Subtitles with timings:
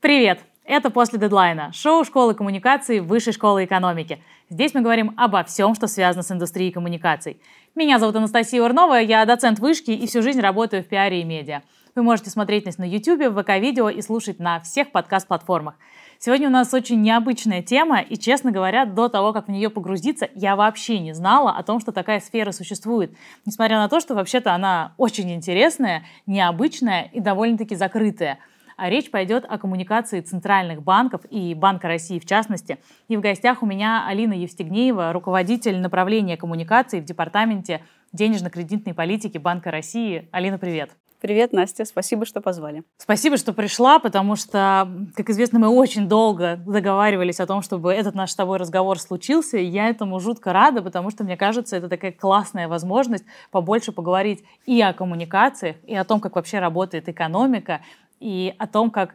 [0.00, 0.44] Привет!
[0.64, 4.22] Это «После дедлайна»– шоу школы коммуникации Высшей школы экономики.
[4.48, 7.40] Здесь мы говорим обо всем, что связано с индустрией коммуникаций.
[7.74, 11.62] Меня зовут Анастасия Урнова, я доцент вышки и всю жизнь работаю в пиаре и медиа.
[11.96, 15.74] Вы можете смотреть нас на YouTube, в ВК-видео и слушать на всех подкаст-платформах.
[16.20, 20.28] Сегодня у нас очень необычная тема, и, честно говоря, до того, как в нее погрузиться,
[20.36, 23.16] я вообще не знала о том, что такая сфера существует.
[23.44, 28.38] Несмотря на то, что вообще-то она очень интересная, необычная и довольно-таки закрытая–
[28.78, 32.78] речь пойдет о коммуникации центральных банков и Банка России в частности.
[33.08, 39.70] И в гостях у меня Алина Евстигнеева, руководитель направления коммуникации в Департаменте денежно-кредитной политики Банка
[39.70, 40.28] России.
[40.30, 40.90] Алина, привет.
[41.20, 41.84] Привет, Настя.
[41.84, 42.84] Спасибо, что позвали.
[42.96, 48.14] Спасибо, что пришла, потому что, как известно, мы очень долго договаривались о том, чтобы этот
[48.14, 49.58] наш с тобой разговор случился.
[49.58, 54.44] И я этому жутко рада, потому что, мне кажется, это такая классная возможность побольше поговорить
[54.64, 57.80] и о коммуникациях, и о том, как вообще работает экономика,
[58.20, 59.14] и о том, как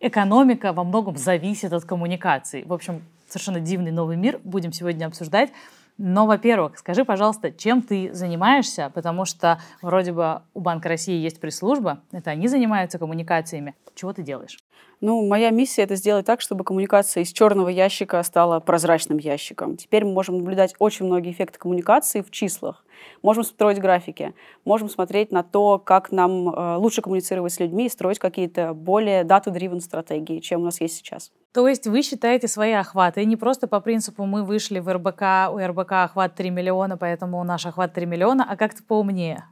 [0.00, 2.64] экономика во многом зависит от коммуникаций.
[2.64, 5.50] В общем, совершенно дивный новый мир будем сегодня обсуждать.
[5.96, 11.40] Но, во-первых, скажи, пожалуйста, чем ты занимаешься, потому что вроде бы у Банка России есть
[11.40, 13.76] пресс-служба, это они занимаются коммуникациями.
[13.94, 14.58] Чего ты делаешь?
[15.00, 19.76] Ну, моя миссия— это сделать так, чтобы коммуникация из черного ящика стала прозрачным ящиком.
[19.76, 22.84] Теперь мы можем наблюдать очень многие эффекты коммуникации в числах.
[23.22, 24.34] Можем строить графики,
[24.64, 29.22] можем смотреть на то, как нам э, лучше коммуницировать с людьми и строить какие-то более
[29.24, 31.30] data-driven стратегии, чем у нас есть сейчас.
[31.54, 35.58] То есть вы считаете свои охваты не просто по принципу мы вышли в РБК, у
[35.64, 39.44] РБК охват 3 миллиона, поэтому наш охват 3 миллиона, а как-то поумнее?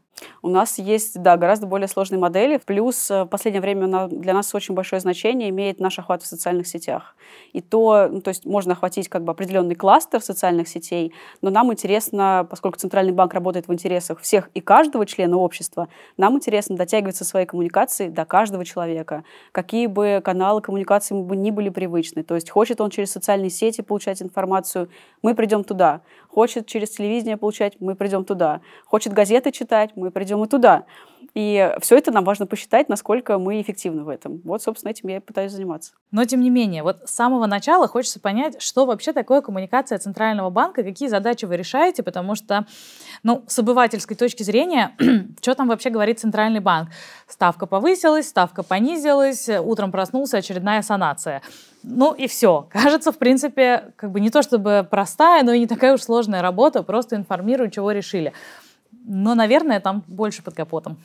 [0.42, 2.58] У нас есть, да, гораздо более сложные модели.
[2.58, 6.66] Плюс э, в последнее время для нас очень большое значение имеет наш охват в социальных
[6.66, 7.16] сетях.
[7.52, 11.72] И то, ну, то есть можно охватить как бы определенный кластер социальных сетей, но нам
[11.72, 17.24] интересно, поскольку Центральный банк работает в интересах всех и каждого члена общества, нам интересно дотягиваться
[17.24, 19.24] своей коммуникации до каждого человека.
[19.52, 22.22] Какие бы каналы коммуникации бы ни были привычны.
[22.22, 24.88] То есть хочет он через социальные сети получать информацию,
[25.22, 26.02] мы придем туда.
[26.32, 28.62] Хочет через телевидение получать, мы придем туда.
[28.86, 30.86] Хочет газеты читать, мы придем и туда.
[31.34, 34.42] И все это нам важно посчитать, насколько мы эффективны в этом.
[34.44, 35.92] Вот, собственно, этим я и пытаюсь заниматься.
[36.10, 40.50] Но, тем не менее, вот с самого начала хочется понять, что вообще такое коммуникация Центрального
[40.50, 42.66] банка, какие задачи вы решаете, потому что,
[43.22, 44.94] ну, с обывательской точки зрения,
[45.40, 46.90] что там вообще говорит Центральный банк?
[47.26, 51.40] Ставка повысилась, ставка понизилась, утром проснулся, очередная санация.
[51.82, 52.68] Ну и все.
[52.70, 56.42] Кажется, в принципе, как бы не то чтобы простая, но и не такая уж сложная
[56.42, 58.32] работа, просто информирую, чего решили.
[59.04, 60.98] Но, наверное, там больше под капотом.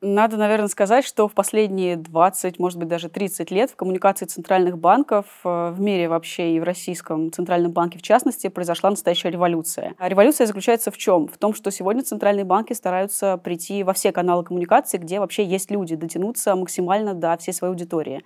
[0.00, 4.78] Надо, наверное, сказать, что в последние 20, может быть, даже 30 лет в коммуникации центральных
[4.78, 9.94] банков э, в мире вообще и в российском центральном банке в частности произошла настоящая революция.
[9.98, 11.26] А революция заключается в чем?
[11.26, 15.68] В том, что сегодня центральные банки стараются прийти во все каналы коммуникации, где вообще есть
[15.72, 18.22] люди, дотянуться максимально до всей своей аудитории.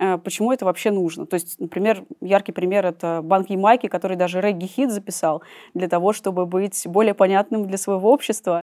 [0.00, 1.26] Э, почему это вообще нужно.
[1.26, 5.42] То есть, например, яркий пример— это банк Ямайки, который даже регги-хит записал
[5.74, 8.62] для того, чтобы быть более понятным для своего общества.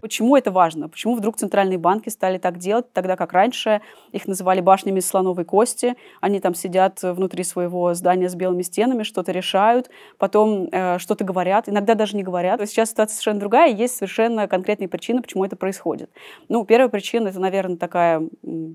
[0.00, 0.88] Почему это важно?
[0.88, 5.96] Почему вдруг центральные банки стали так делать, тогда как раньше их называли башнями слоновой кости,
[6.20, 11.68] они там сидят внутри своего здания с белыми стенами, что-то решают, потом э, что-то говорят,
[11.74, 12.60] иногда даже не говорят.
[12.68, 16.10] Сейчас ситуация совершенно другая, есть совершенно конкретные причины, почему это происходит.
[16.48, 18.22] Ну, первая причина, это, наверное, такая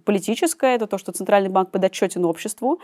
[0.05, 2.79] политическая, это то, что Центральный банк подотчетен обществу,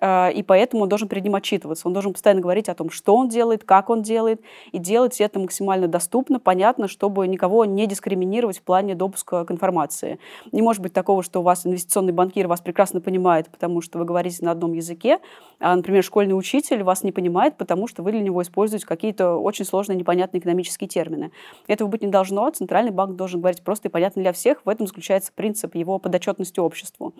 [0.00, 1.86] Э, и поэтому он должен перед ним отчитываться.
[1.86, 4.40] Он должен постоянно говорить о том, что он делает, как он делает,
[4.72, 10.18] и делать это максимально доступно, понятно, чтобы никого не дискриминировать в плане допуска к информации.
[10.52, 14.04] Не может быть такого, что у вас инвестиционный банкир вас прекрасно понимает, потому что вы
[14.04, 15.18] говорите на одном языке,
[15.60, 19.57] а, например, школьный учитель вас не понимает, потому что вы для него используете какие-то очень
[19.64, 21.32] сложные, непонятные экономические термины.
[21.66, 22.50] Этого быть не должно.
[22.50, 24.64] Центральный банк должен говорить просто и понятно для всех.
[24.64, 27.14] В этом заключается принцип его подотчетности обществу.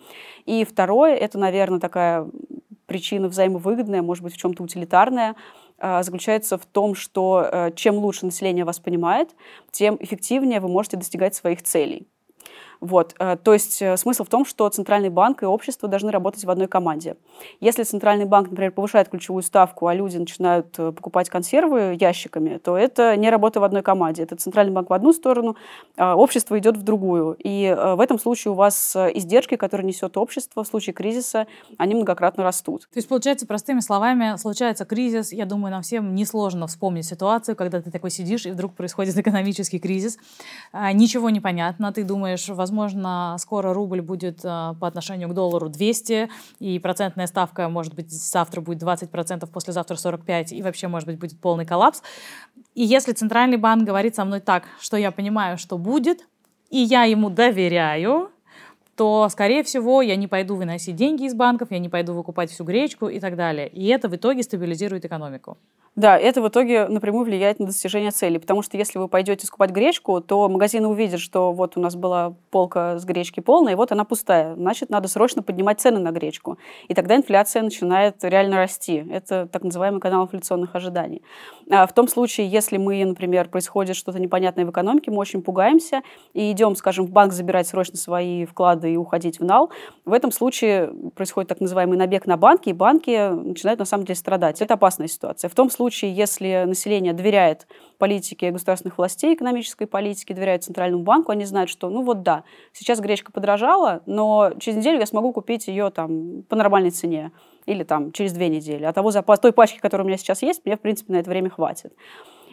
[0.45, 2.27] И второе, это, наверное, такая
[2.85, 5.35] причина взаимовыгодная, может быть, в чем-то утилитарная,
[5.77, 9.29] а, заключается в том, что э, чем лучше население вас понимает,
[9.71, 12.07] тем эффективнее вы можете достигать своих целей.
[12.81, 13.15] Вот.
[13.19, 16.49] Э, то есть э, смысл в том, что Центральный банк и общество должны работать в
[16.49, 17.17] одной команде.
[17.59, 22.77] Если Центральный банк, например, повышает ключевую ставку, а люди начинают э, покупать консервы ящиками, то
[22.77, 24.23] это не работа в одной команде.
[24.23, 25.57] Это Центральный банк в одну сторону,
[25.97, 27.35] а общество идет в другую.
[27.43, 31.47] И в этом случае у вас издержки, которые несет общество в случае кризиса,
[31.77, 32.81] они многократно растут.
[32.81, 37.81] То есть, получается, простыми словами, случается кризис, я думаю, нам всем несложно вспомнить ситуацию, когда
[37.81, 40.17] ты такой сидишь, и вдруг происходит экономический кризис,
[40.71, 45.33] а, ничего не понятно, ты думаешь, возможно, возможно, скоро рубль будет э, по отношению к
[45.33, 46.29] доллару 200,
[46.59, 51.39] и процентная ставка, может быть, завтра будет 20%, послезавтра 45%, и вообще, может быть, будет
[51.39, 52.03] полный коллапс.
[52.75, 56.27] И если Центральный банк говорит со мной так, что я понимаю, что будет,
[56.69, 58.29] и я ему доверяю,
[58.95, 62.65] то, скорее всего, я не пойду выносить деньги из банков, я не пойду выкупать всю
[62.65, 63.67] гречку и так далее.
[63.69, 65.57] И это в итоге стабилизирует экономику.
[65.95, 69.71] Да, это в итоге напрямую влияет на достижение цели, потому что если вы пойдете скупать
[69.71, 73.91] гречку, то магазины увидят, что вот у нас была полка с гречки полная, и вот
[73.91, 74.55] она пустая.
[74.55, 76.57] Значит, надо срочно поднимать цены на гречку.
[76.87, 79.05] И тогда инфляция начинает реально расти.
[79.11, 81.21] Это так называемый канал инфляционных ожиданий.
[81.69, 86.01] А в том случае, если мы, например, происходит что-то непонятное в экономике, мы очень пугаемся
[86.33, 89.69] и идем, скажем, в банк забирать срочно свои вклады и уходить в нал,
[90.05, 94.15] в этом случае происходит так называемый набег на банки, и банки начинают на самом деле
[94.15, 94.61] страдать.
[94.61, 95.49] Это опасная ситуация.
[95.49, 97.67] В том случае, случае, если население доверяет
[97.97, 102.43] политике государственных властей, экономической политике, доверяет Центральному банку, они знают, что, ну вот да,
[102.73, 107.31] сейчас гречка подорожала, но через неделю я смогу купить ее там по нормальной цене
[107.65, 108.83] или там через две недели.
[108.83, 111.29] А того запас той пачки, которая у меня сейчас есть, мне, в принципе, на это
[111.29, 111.93] время хватит.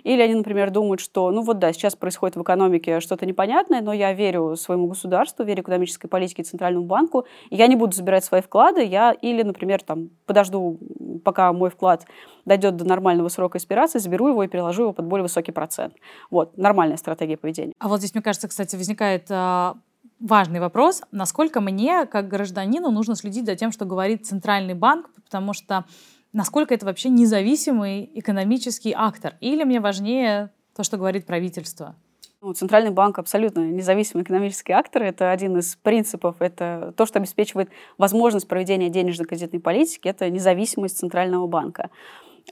[0.06, 3.92] Или они, например, думают, что, ну вот да, сейчас происходит в экономике что-то непонятное, но
[3.92, 8.40] я верю своему государству, верю экономической политике Центральному банку, и я не буду забирать свои
[8.40, 10.78] вклады, я или, например, там, подожду,
[11.18, 12.06] пока мой вклад
[12.44, 15.94] дойдет до нормального срока экспирации, заберу его и переложу его под более высокий процент.
[16.30, 17.72] Вот, нормальная стратегия поведения.
[17.78, 19.76] А вот здесь, мне кажется, кстати, возникает а,
[20.20, 25.52] важный вопрос, насколько мне, как гражданину, нужно следить за тем, что говорит Центральный банк, потому
[25.52, 25.84] что
[26.32, 29.34] насколько это вообще независимый экономический актор?
[29.40, 31.96] Или мне важнее то, что говорит правительство?
[32.42, 35.02] Ну, Центральный банк абсолютно независимый экономический актор.
[35.02, 36.36] Это один из принципов.
[36.40, 40.08] Это то, что обеспечивает возможность проведения денежно-кредитной политики.
[40.08, 41.90] Это независимость Центрального банка.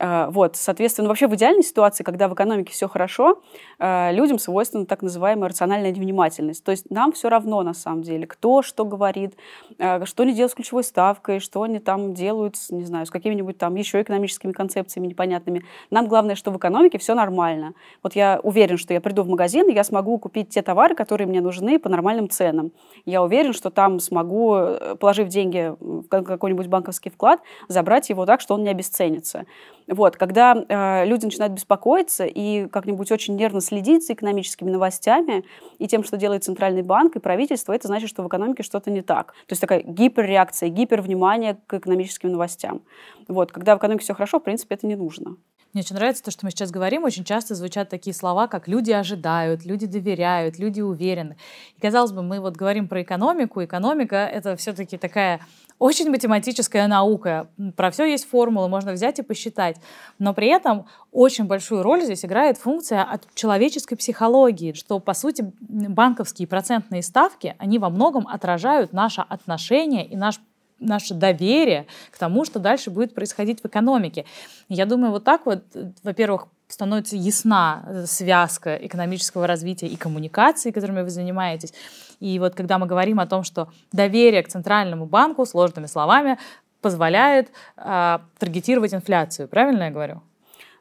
[0.00, 3.40] А, вот, соответственно, вообще в идеальной ситуации, когда в экономике все хорошо,
[3.78, 6.64] а, людям свойственна так называемая рациональная невнимательность.
[6.64, 9.36] То есть нам все равно, на самом деле, кто что говорит,
[9.78, 13.56] а, что они делают с ключевой ставкой, что они там делают, не знаю, с какими-нибудь
[13.56, 15.64] там еще экономическими концепциями непонятными.
[15.90, 17.74] Нам главное, что в экономике все нормально.
[18.02, 21.28] Вот я уверен, что я приду в магазин, и я смогу купить те товары, которые
[21.28, 22.72] мне нужны по нормальным ценам.
[23.04, 28.40] Я уверен, что там смогу, э, положив деньги в какой-нибудь банковский вклад, забрать его так,
[28.40, 29.44] что он не обесценится.
[29.86, 35.44] Вот, когда э, люди начинают беспокоиться и как-нибудь очень нервно следить за экономическими новостями
[35.78, 39.02] и тем, что делает Центральный банк и правительство, это значит, что в экономике что-то не
[39.02, 39.32] так.
[39.46, 42.82] То есть такая гиперреакция, гипервнимание к экономическим новостям.
[43.28, 45.36] Вот, когда в экономике все хорошо, в принципе, это не нужно.
[45.74, 47.02] Мне очень нравится то, что мы сейчас говорим.
[47.02, 51.36] Очень часто звучат такие слова, как «люди ожидают», «люди доверяют», «люди уверены».
[51.76, 53.62] И, казалось бы, мы вот говорим про экономику.
[53.64, 55.40] Экономика— это все-таки такая
[55.80, 57.48] очень математическая наука.
[57.76, 59.76] Про все есть формулы, можно взять и посчитать.
[60.20, 65.52] Но при этом очень большую роль здесь играет функция от человеческой психологии, что, по сути,
[65.58, 70.38] банковские процентные ставки, они во многом отражают наше отношение и наш
[70.80, 74.24] наше доверие к тому, что дальше будет происходить в экономике.
[74.68, 75.64] Я думаю, вот так вот,
[76.02, 81.72] во-первых, становится ясна э, связка экономического развития и коммуникации, которыми вы занимаетесь.
[82.20, 86.38] И вот когда мы говорим о том, что доверие к центральному банку, сложными словами,
[86.80, 89.48] позволяет э, таргетировать инфляцию.
[89.48, 90.22] Правильно я говорю?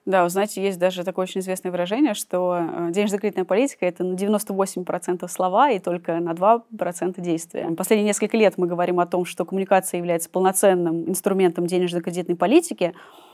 [0.05, 4.15] Да, вы знаете, есть даже такое очень известное выражение, что э, денежно-кредитная политика— это на
[4.15, 7.69] 98% слова и только на 2% действия.
[7.71, 12.94] Последние несколько лет мы говорим о том, что коммуникация является полноценным инструментом денежно-кредитной политики.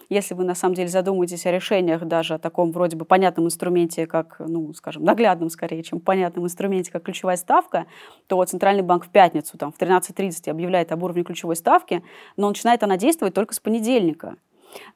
[0.09, 4.05] Если вы на самом деле задумаетесь о решениях даже о таком вроде бы понятном инструменте,
[4.05, 7.87] как, ну, скажем, наглядном скорее, чем понятном инструменте, как ключевая ставка,
[8.27, 12.03] то Центральный банк в пятницу там, в 13.30 объявляет об уровне ключевой ставки,
[12.37, 14.35] но начинает она действовать только с понедельника.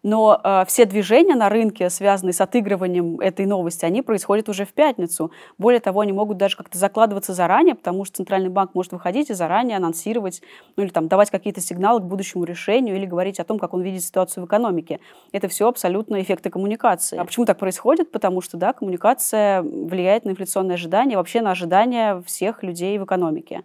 [0.04, 4.74] Но э, все движения на рынке, связанные с отыгрыванием этой новости, они происходят уже в
[4.74, 5.32] пятницу.
[5.58, 9.34] Более того, они могут даже как-то закладываться заранее, потому что Центральный банк может выходить и
[9.34, 10.42] заранее анонсировать,
[10.76, 13.82] ну или там давать какие-то сигналы к будущему решению или говорить о том, как он
[13.82, 15.00] видит ситуацию в экономике.
[15.32, 17.18] Это все абсолютно эффекты коммуникации.
[17.18, 18.12] А почему так происходит?
[18.12, 23.64] Потому что, да, коммуникация влияет на инфляционные ожидания, вообще на ожидания всех людей в экономике.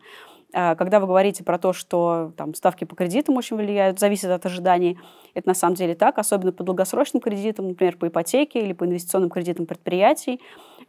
[0.54, 4.46] А, когда вы говорите про то, что там, ставки по кредитам очень влияют, зависит от
[4.46, 4.98] ожиданий,
[5.34, 9.28] это на самом деле так, особенно по долгосрочным кредитам, например, по ипотеке или по инвестиционным
[9.30, 10.40] кредитам предприятий.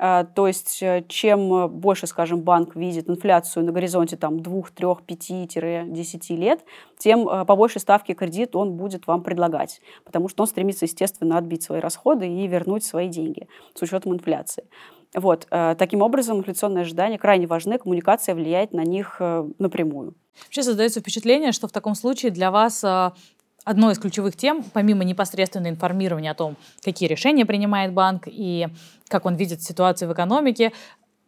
[0.01, 4.87] А, то есть э, чем больше, скажем, банк видит инфляцию на горизонте там, 2, 3,
[5.05, 6.63] 5-10 лет,
[6.97, 11.37] тем э, по большей ставке кредит он будет вам предлагать, потому что он стремится, естественно,
[11.37, 14.63] отбить свои расходы и вернуть свои деньги с учетом инфляции.
[15.15, 15.47] Вот.
[15.49, 20.15] Э, таким образом, инфляционные ожидания крайне важны, коммуникация влияет на них э, напрямую.
[20.45, 23.11] Вообще создается впечатление, что в таком случае для вас э,
[23.63, 28.67] одной из ключевых тем, помимо непосредственного информирования о том, какие решения принимает банк и
[29.07, 30.71] как он видит ситуацию в экономике,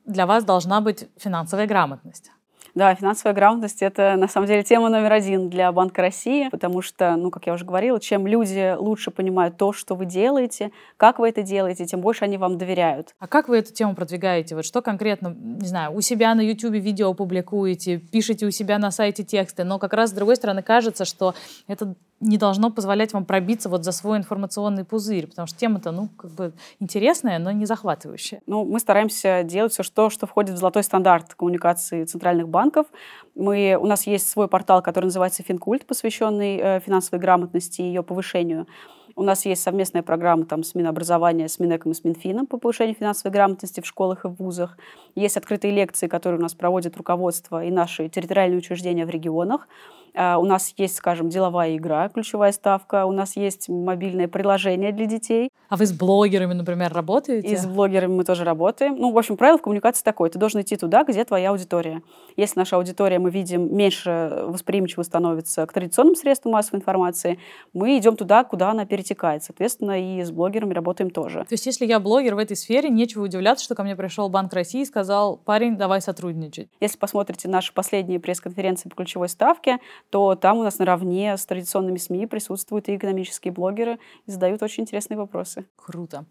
[0.05, 2.31] для вас должна быть финансовая грамотность.
[2.73, 7.15] Да, финансовая грамотность– это, на самом деле, тема номер один для Банка России, потому что,
[7.17, 11.29] ну, как я уже говорила, чем люди лучше понимают то, что вы делаете, как вы
[11.29, 13.13] это делаете, тем больше они вам доверяют.
[13.19, 14.55] А как вы эту тему продвигаете?
[14.55, 18.91] Вот что конкретно, не знаю, у себя на YouTube видео публикуете, пишете у себя на
[18.91, 21.35] сайте тексты, но как раз, с другой стороны, кажется, что
[21.67, 26.07] это не должно позволять вам пробиться вот за свой информационный пузырь, потому что тема-то, ну,
[26.17, 28.41] как бы интересная, но не захватывающая.
[28.45, 32.87] Ну, мы стараемся делать все, что, что входит в золотой стандарт коммуникации центральных банков.
[33.35, 38.03] Мы, у нас есть свой портал, который называется «Финкульт», посвященный э, финансовой грамотности и ее
[38.03, 38.67] повышению.
[39.15, 42.95] У нас есть совместная программа там, с Минобразования, с Минэком и с Минфином по повышению
[42.95, 44.77] финансовой грамотности в школах и в вузах.
[45.15, 49.67] Есть открытые лекции, которые у нас проводит руководство и наши территориальные учреждения в регионах.
[50.13, 53.05] А, у нас есть, скажем, деловая игра, ключевая ставка.
[53.05, 55.49] У нас есть мобильное приложение для детей.
[55.69, 57.47] А вы с блогерами, например, работаете?
[57.47, 58.95] И с блогерами мы тоже работаем.
[58.97, 60.29] Ну, в общем, правило в коммуникации такое.
[60.29, 62.01] Ты должен идти туда, где твоя аудитория.
[62.35, 67.39] Если наша аудитория, мы видим, меньше восприимчиво становится к традиционным средствам массовой информации,
[67.73, 69.43] мы идем туда, куда она перетекает.
[69.43, 71.39] Соответственно, и с блогерами работаем тоже.
[71.39, 74.53] То есть, если я блогер в этой сфере, нечего удивляться, что ко мне пришел Банк
[74.53, 76.67] России и сказал, парень, давай сотрудничать.
[76.81, 81.97] Если посмотрите наши последние пресс-конференции по ключевой ставке, то там у нас наравне с традиционными
[81.97, 85.65] СМИ присутствуют и экономические блогеры и задают очень интересные вопросы.
[85.75, 86.25] Круто.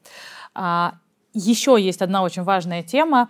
[0.55, 0.95] А,
[1.33, 3.29] еще есть одна очень важная тема.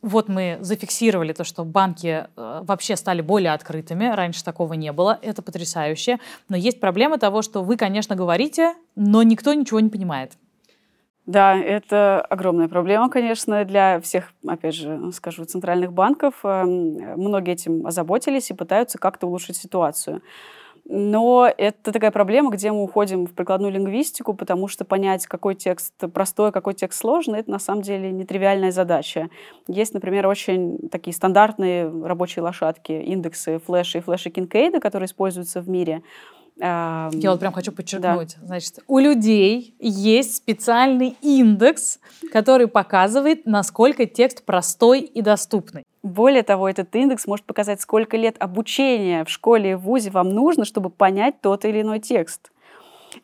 [0.00, 4.12] Вот мы зафиксировали то, что банки э, вообще стали более открытыми.
[4.12, 5.18] Раньше такого не было.
[5.22, 6.18] Это потрясающе.
[6.48, 10.32] Но есть проблема того, что вы, конечно, говорите, но никто ничего не понимает.
[11.26, 16.40] Да, это огромная проблема, конечно, для всех, опять же, скажу, центральных банков.
[16.42, 20.20] Эм, многие этим озаботились и пытаются как-то улучшить ситуацию.
[20.84, 25.94] Но это такая проблема, где мы уходим в прикладную лингвистику, потому что понять, какой текст
[26.12, 29.30] простой, какой текст сложный, это на самом деле нетривиальная задача.
[29.68, 35.68] Есть, например, очень такие стандартные рабочие лошадки, индексы флеша и флеша Кинкейда, которые используются в
[35.68, 36.02] мире.
[36.58, 38.36] Я вот прям хочу подчеркнуть.
[38.40, 38.46] Да.
[38.46, 41.98] Значит, у людей есть специальный индекс,
[42.30, 45.84] который показывает, насколько текст простой и доступный.
[46.02, 50.30] Более того, этот индекс может показать, сколько лет обучения в школе и в ВУЗе вам
[50.30, 52.51] нужно, чтобы понять тот или иной текст.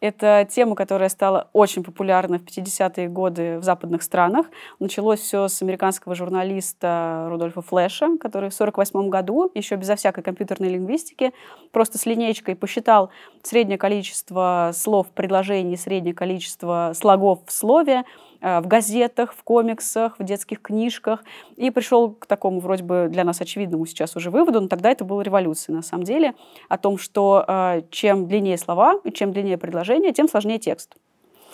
[0.00, 4.46] Это тема, которая стала очень популярна в 50-е годы в западных странах.
[4.78, 10.68] Началось все с американского журналиста Рудольфа Флэша, который в 1948 году, еще безо всякой компьютерной
[10.68, 11.32] лингвистики,
[11.72, 13.10] просто с линейкой посчитал
[13.42, 18.04] среднее количество слов в предложении, среднее количество слогов в слове,
[18.40, 21.24] в газетах, в комиксах, в детских книжках.
[21.56, 25.04] И пришел к такому вроде бы для нас очевидному сейчас уже выводу, но тогда это
[25.04, 26.34] была революция на самом деле,
[26.68, 30.94] о том, что э, чем длиннее слова, чем длиннее предложение, тем сложнее текст.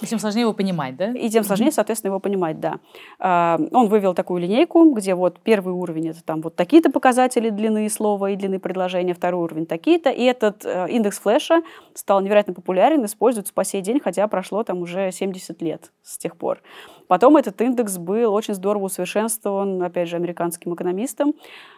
[0.00, 1.12] И тем сложнее его понимать, да?
[1.12, 2.80] И тем сложнее, соответственно, его понимать, да.
[3.20, 7.88] А, он вывел такую линейку, где вот первый уровень это там вот такие-то показатели длины
[7.88, 10.10] слова и длины предложения, второй уровень такие-то.
[10.10, 11.62] И этот э, индекс флеша
[11.94, 16.36] стал невероятно популярен, используется по сей день, хотя прошло там уже 70 лет с тех
[16.36, 16.60] пор.
[17.06, 21.34] Потом этот индекс был очень здорово усовершенствован, опять же, американским экономистом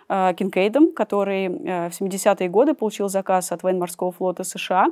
[0.09, 4.87] э, Кинкейдом, который э, в 70-е годы получил заказ от военно-морского флота США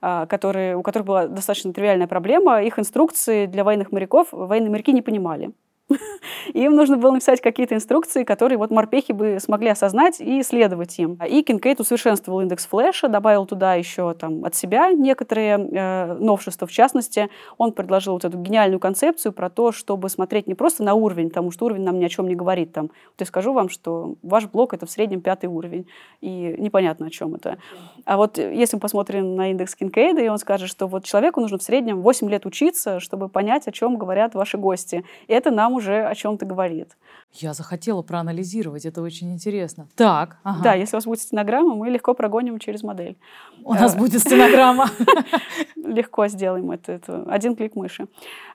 [0.00, 2.62] а, которые, у которых была достаточно тривиальная проблема.
[2.62, 5.50] Их инструкции для военных моряков военные моряки не понимали.
[6.54, 11.18] Им нужно было написать какие-то инструкции, которые вот морпехи бы смогли осознать и следовать им.
[11.28, 16.66] И Кинкейд усовершенствовал индекс Флеша, добавил туда еще там, от себя некоторые э, новшества.
[16.66, 20.94] В частности, он предложил вот эту гениальную концепцию про то, чтобы смотреть не просто на
[20.94, 22.72] уровень, потому что уровень нам ни о чем не говорит.
[22.72, 22.86] Там.
[22.86, 25.86] Вот я скажу вам, что ваш блок— это в среднем пятый уровень,
[26.20, 27.58] и непонятно, о чем это.
[28.04, 31.58] А вот если мы посмотрим на индекс Кинкейда, и он скажет, что вот человеку нужно
[31.58, 35.04] в среднем 8 лет учиться, чтобы понять, о чем говорят ваши гости.
[35.28, 36.96] И это нам уже о чем-то говорит.
[37.32, 39.88] Я захотела проанализировать, это очень интересно.
[39.94, 40.62] Так, ага.
[40.62, 43.16] Да, если у вас будет стенограмма, мы легко прогоним через модель.
[43.62, 44.90] У нас э, будет стенограмма.
[45.76, 47.24] Легко сделаем это, это.
[47.28, 48.06] Один клик мыши.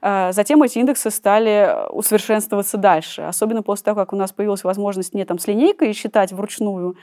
[0.02, 3.22] Э, затем эти индексы стали усовершенствоваться дальше.
[3.22, 6.96] Особенно после того, как у нас появилась возможность не там с линейкой считать вручную,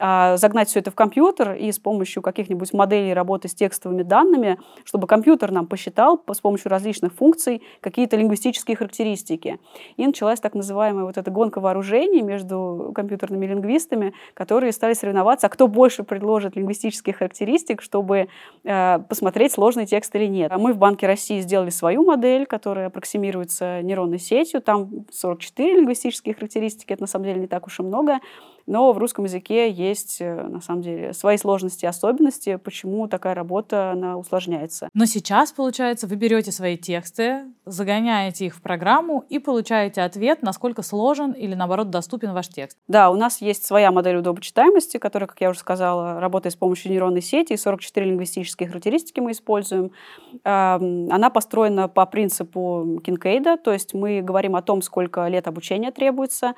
[0.00, 4.58] а, загнать все это в компьютер и с помощью каких-нибудь моделей работы с текстовыми данными,
[4.84, 9.60] чтобы компьютер нам посчитал с помощью различных функций какие-то лингвистические характеристики.
[9.96, 15.50] И началась так называемая вот эта гонка вооружений между компьютерными лингвистами, которые стали соревноваться, а
[15.50, 18.28] кто больше предложит лингвистических характеристик, чтобы
[18.64, 20.50] э, посмотреть, сложный текст или нет.
[20.50, 24.60] А мы в Банке России сделали свою модель, которая аппроксимируется нейронной сетью.
[24.60, 28.18] Там 44 лингвистические характеристики, это на самом деле не так уж и много.
[28.66, 33.34] Но в русском языке есть, э, на самом деле, свои сложности и особенности, почему такая
[33.34, 34.88] работа, она усложняется.
[34.94, 40.82] Но сейчас, получается, вы берете свои тексты, загоняете их в программу и получаете ответ, насколько
[40.82, 42.78] сложен или, наоборот, доступен ваш текст.
[42.88, 46.90] Да, у нас есть своя модель удобочитаемости, которая, как я уже сказала, работает с помощью
[46.92, 49.92] нейронной сети, и 44 лингвистические характеристики мы используем.
[50.44, 56.54] Она построена по принципу Кинкейда, то есть мы говорим о том, сколько лет обучения требуется,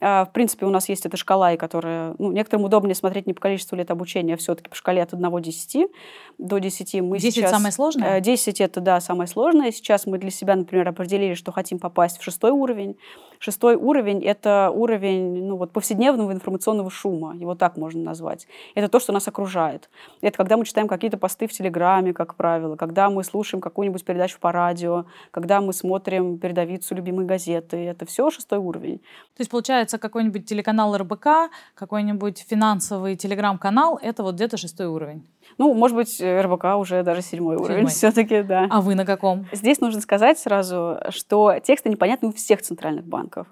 [0.00, 3.40] в принципе, у нас есть эта шкала, и которая, ну, некоторым удобнее смотреть не по
[3.40, 5.90] количеству лет обучения, а все-таки по шкале от 1 до 10.
[6.38, 7.50] До 10 мы 10 сейчас...
[7.50, 8.20] самое сложное?
[8.20, 9.72] 10 это, да, самое сложное.
[9.72, 12.96] Сейчас мы для себя, например, определили, что хотим попасть в шестой уровень.
[13.38, 18.46] Шестой уровень— это уровень ну, вот, повседневного информационного шума, его так можно назвать.
[18.74, 19.88] Это то, что нас окружает.
[20.20, 24.38] Это когда мы читаем какие-то посты в Телеграме, как правило, когда мы слушаем какую-нибудь передачу
[24.40, 27.76] по радио, когда мы смотрим передовицу любимой газеты.
[27.76, 28.98] Это все шестой уровень.
[28.98, 35.24] То есть, получается, какой-нибудь телеканал РБК, какой-нибудь финансовый телеграм-канал— это вот где-то шестой уровень?
[35.56, 37.70] Ну, может быть, РБК уже даже седьмой, седьмой.
[37.70, 38.66] уровень все-таки, да.
[38.70, 39.46] А вы на каком?
[39.52, 43.46] Здесь нужно сказать сразу, что тексты непонятны у всех центральных банков.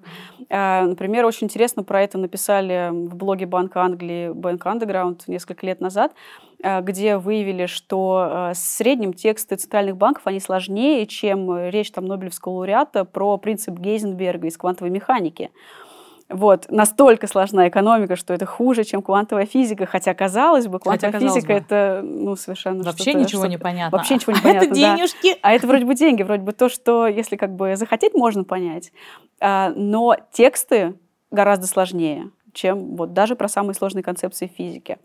[0.50, 5.80] А, например, очень интересно про это написали в блоге Банка Англии Bank Underground несколько лет
[5.80, 6.12] назад,
[6.62, 12.06] а, где выявили, что а, в среднем тексты центральных банков, они сложнее, чем речь там
[12.06, 15.50] Нобелевского лауреата про принцип Гейзенберга из квантовой механики.
[16.28, 21.24] Вот, настолько сложна экономика, что это хуже, чем квантовая физика, хотя казалось бы, квантовая хотя,
[21.24, 21.52] физика бы.
[21.54, 23.96] это ну совершенно вообще ничего не понятно.
[23.96, 24.66] Вообще ничего не понятно.
[24.66, 25.36] Это денежки.
[25.42, 28.92] А это вроде бы деньги, вроде бы то, что если как бы захотеть, можно понять.
[29.40, 30.94] А, но тексты
[31.30, 34.98] гораздо сложнее чем вот даже про самые сложные концепции физики.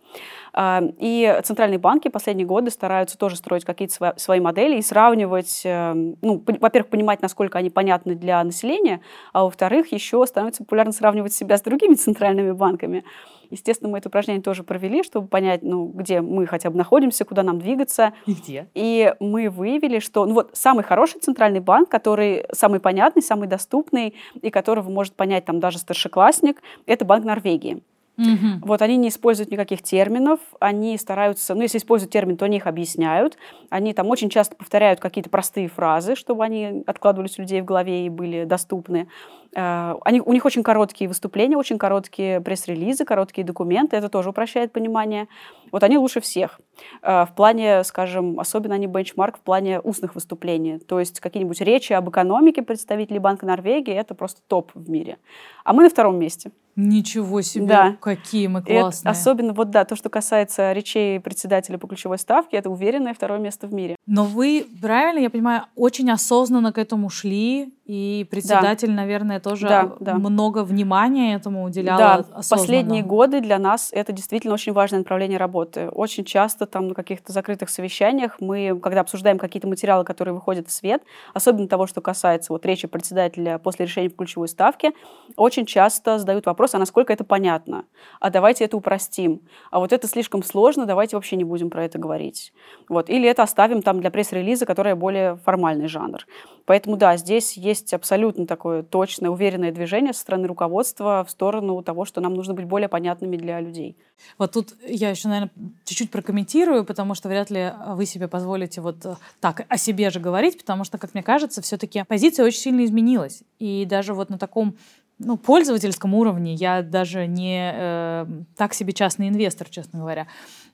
[0.54, 6.18] А, и центральные банки последние годы стараются тоже строить какие-то свои модели и сравнивать, эм,
[6.22, 9.02] ну, во-первых, понимать, насколько они понятны для населения,
[9.34, 13.04] а во-вторых, еще становится популярно сравнивать себя с другими центральными банками.
[13.52, 17.44] Естественно, мы это упражнение тоже провели, чтобы понять, ну, где мы хотя бы находимся, куда
[17.44, 18.14] нам двигаться.
[18.26, 18.68] И где?
[18.74, 24.16] И мы выявили, что ну, вот самый хороший центральный банк, который самый понятный, самый доступный,
[24.42, 27.84] и которого может понять там даже старшеклассник, это Банк Норвегии.
[28.18, 28.68] Угу.
[28.68, 32.68] Вот они не используют никаких терминов, они стараются, ну, если используют термин, то они их
[32.68, 33.38] объясняют.
[33.70, 38.06] Они там очень часто повторяют какие-то простые фразы, чтобы они откладывались у людей в голове
[38.06, 39.08] и были доступны.
[39.56, 43.96] Э, они, у них очень короткие выступления, очень короткие пресс-релизы, короткие документы.
[43.96, 45.28] Это тоже упрощает понимание.
[45.72, 46.60] Вот они лучше всех.
[47.02, 50.80] Э, в плане, скажем, особенно они бенчмарк в плане устных выступлений.
[50.80, 55.18] То есть какие-нибудь речи об экономике представителей Банка Норвегии– это просто топ в мире.
[55.64, 56.52] А мы на втором месте.
[56.76, 57.98] Ничего себе, да.
[58.00, 59.12] какие мы классные.
[59.12, 63.40] Это особенно вот да, то, что касается речей председателя по ключевой ставке, это уверенное второе
[63.40, 63.96] место в мире.
[64.06, 68.94] Но вы, правильно я понимаю, очень осознанно к этому шли, и председатель, да.
[68.94, 70.16] наверное, тоже да, да.
[70.16, 71.98] много внимания этому уделял.
[71.98, 75.90] Да, последние годы для нас это действительно очень важное направление работы.
[75.90, 80.72] Очень часто там на каких-то закрытых совещаниях мы, когда обсуждаем какие-то материалы, которые выходят в
[80.72, 81.04] свет,
[81.34, 84.94] особенно того, что касается вот речи председателя после решения по ключевой ставке,
[85.36, 87.86] очень часто задают вопрос, а насколько это понятно?
[88.20, 89.42] А давайте это упростим.
[89.72, 92.54] А вот это слишком сложно, давайте вообще не будем про это говорить.
[92.90, 93.10] Вот.
[93.10, 96.26] Или это оставим там для пресс-релиза, который более формальный жанр.
[96.66, 102.06] Поэтому да, здесь есть абсолютно такое точное, уверенное движение со стороны руководства в сторону того,
[102.06, 103.98] что нам нужно быть более понятными для людей.
[104.38, 105.52] Вот тут я еще, наверное,
[105.86, 108.98] чуть-чуть прокомментирую, потому что вряд ли вы себе позволите вот
[109.40, 113.44] так о себе же говорить, потому что, как мне кажется, все-таки позиция очень сильно изменилась.
[113.60, 114.76] И даже вот на таком
[115.24, 118.26] ну, пользовательском уровне я даже не э,
[118.58, 120.28] так себе частный инвестор, честно говоря.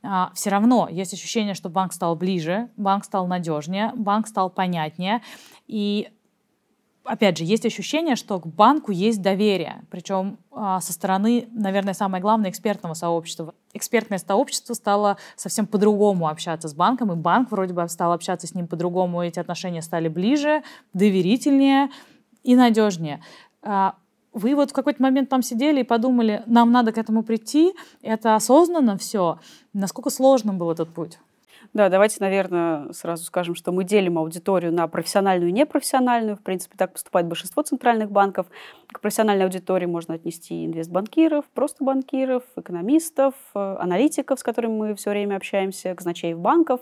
[0.04, 5.22] А, все равно есть ощущение, что банк стал ближе, банк стал надежнее, банк стал понятнее.
[5.68, 6.10] И
[7.04, 12.22] опять же, есть ощущение, что к банку есть доверие, причем а, со стороны, наверное, самое
[12.22, 13.54] главное, экспертного сообщества.
[13.74, 18.56] Экспертное сообщество стало совсем по-другому общаться с банком, и банк вроде бы стал общаться с
[18.56, 21.90] ним по-другому, эти отношения стали ближе, доверительнее
[22.44, 23.22] и надежнее.
[23.62, 23.96] А,
[24.38, 28.36] вы вот в какой-то момент там сидели и подумали, нам надо к этому прийти, это
[28.36, 29.40] осознанно все.
[29.74, 31.20] Насколько сложным был этот путь?
[31.74, 36.38] Да, давайте, наверное, сразу скажем, что мы делим аудиторию на профессиональную и непрофессиональную.
[36.38, 38.48] В принципе, так поступает большинство центральных банков.
[38.92, 45.10] К профессиональной аудитории можно отнести инвестбанкиров, просто банкиров, экономистов, э, аналитиков, с которыми мы все
[45.10, 46.82] время общаемся, казначеев банков,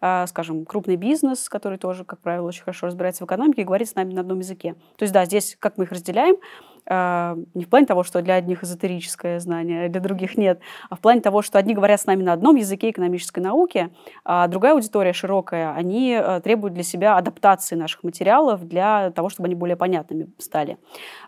[0.00, 3.88] а, скажем, крупный бизнес, который тоже, как правило, очень хорошо разбирается в экономике и говорит
[3.88, 4.74] с нами на одном языке.
[4.96, 6.36] То есть, да, здесь как мы их разделяем–
[6.90, 11.00] не в плане того, что для одних эзотерическое знание, а для других нет, а в
[11.00, 13.90] плане того, что одни говорят с нами на одном языке экономической науки,
[14.24, 19.46] а другая аудитория широкая, они э, требуют для себя адаптации наших материалов для того, чтобы
[19.46, 20.78] они более понятными стали.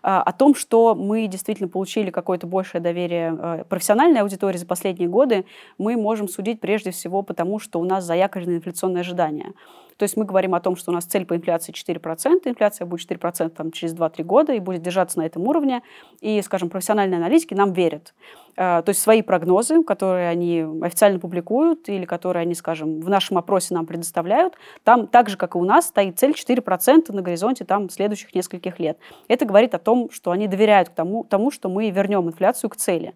[0.01, 5.45] О том, что мы действительно получили какое-то большее доверие профессиональной аудитории за последние годы,
[5.77, 9.53] мы можем судить прежде всего потому, что у нас заякорены инфляционные ожидания.
[9.97, 13.09] То есть мы говорим о том, что у нас цель по инфляции 4%, инфляция будет
[13.09, 15.81] 4% там, через 2-3 года и будет держаться на этом уровне.
[16.21, 18.13] И, скажем, профессиональные аналитики нам верят.
[18.55, 23.37] Э, то есть свои прогнозы, которые они официально публикуют или которые они, скажем, в нашем
[23.37, 27.65] опросе нам предоставляют, там так же, как и у нас, стоит цель 4% на горизонте
[27.65, 28.97] там, следующих нескольких лет.
[29.27, 33.13] Это говорит о том, что они доверяют тому, тому что мы вернем инфляцию к цели.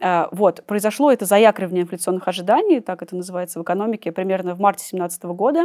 [0.00, 0.64] Э, вот.
[0.66, 5.64] Произошло это заякривание инфляционных ожиданий, так это называется в экономике, примерно в марте 2017 года.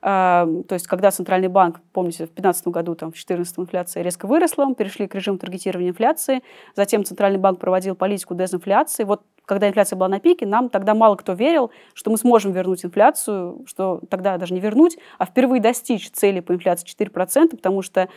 [0.00, 4.26] Э, то есть, когда Центральный банк, помните, в 2015 году, там, в 2014 инфляция резко
[4.26, 6.42] выросла, мы перешли к режиму таргетирования инфляции,
[6.74, 9.04] затем Центральный банк проводил политику дезинфляции.
[9.04, 12.84] Вот когда инфляция была на пике, нам тогда мало кто верил, что мы сможем вернуть
[12.84, 18.08] инфляцию, что тогда даже не вернуть, а впервые достичь цели по инфляции 4%, потому что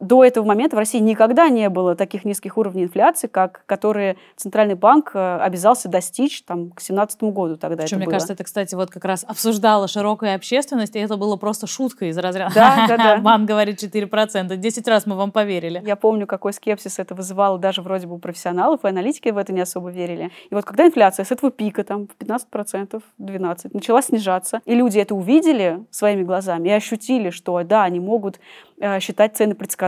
[0.00, 4.74] до этого момента в России никогда не было таких низких уровней инфляции, как которые Центральный
[4.74, 7.56] банк э, обязался достичь там, к 2017 году.
[7.56, 8.12] Тогда Причем, это мне было.
[8.12, 12.18] кажется, это, кстати, вот как раз обсуждала широкая общественность, и это было просто шуткой из
[12.18, 12.54] разряда.
[12.54, 13.16] Да, да, да.
[13.22, 14.56] Банк говорит 4%.
[14.56, 15.82] Десять раз мы вам поверили.
[15.84, 19.52] Я помню, какой скепсис это вызывало даже вроде бы у профессионалов, и аналитики в это
[19.52, 20.30] не особо верили.
[20.50, 24.98] И вот когда инфляция с этого пика, там, в 15%, 12%, начала снижаться, и люди
[24.98, 28.40] это увидели своими глазами и ощутили, что да, они могут
[28.78, 29.85] э, считать цены предсказуемыми.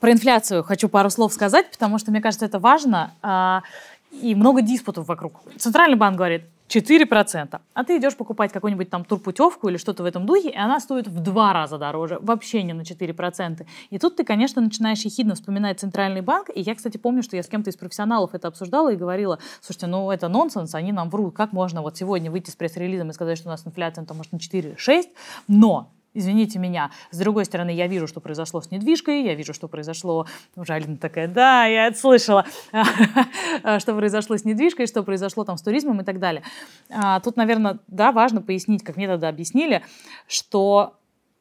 [0.00, 3.12] Про инфляцию хочу пару слов сказать, потому что, мне кажется, это важно.
[3.22, 3.62] А,
[4.10, 5.40] и много диспутов вокруг.
[5.58, 7.60] Центральный банк говорит, 4%.
[7.74, 11.08] А ты идешь покупать какую-нибудь там турпутевку или что-то в этом духе, и она стоит
[11.08, 13.66] в два раза дороже, вообще не на 4%.
[13.90, 16.48] И тут ты, конечно, начинаешь ехидно вспоминать Центральный банк.
[16.54, 19.86] И я, кстати, помню, что я с кем-то из профессионалов это обсуждала и говорила, слушайте,
[19.86, 21.36] ну это нонсенс, они нам врут.
[21.36, 24.32] Как можно вот сегодня выйти с пресс-релизом и сказать, что у нас инфляция там, может,
[24.32, 25.04] на 4-6,
[25.48, 26.90] но извините меня.
[27.10, 30.26] С другой стороны, я вижу, что произошло с недвижкой, я вижу, что произошло...
[30.56, 32.46] Уже Алина такая, да, я это слышала.
[33.78, 36.42] что произошло с недвижкой, что произошло там с туризмом и так далее.
[36.90, 39.82] А, тут, наверное, да, важно пояснить, как мне тогда объяснили,
[40.26, 40.94] что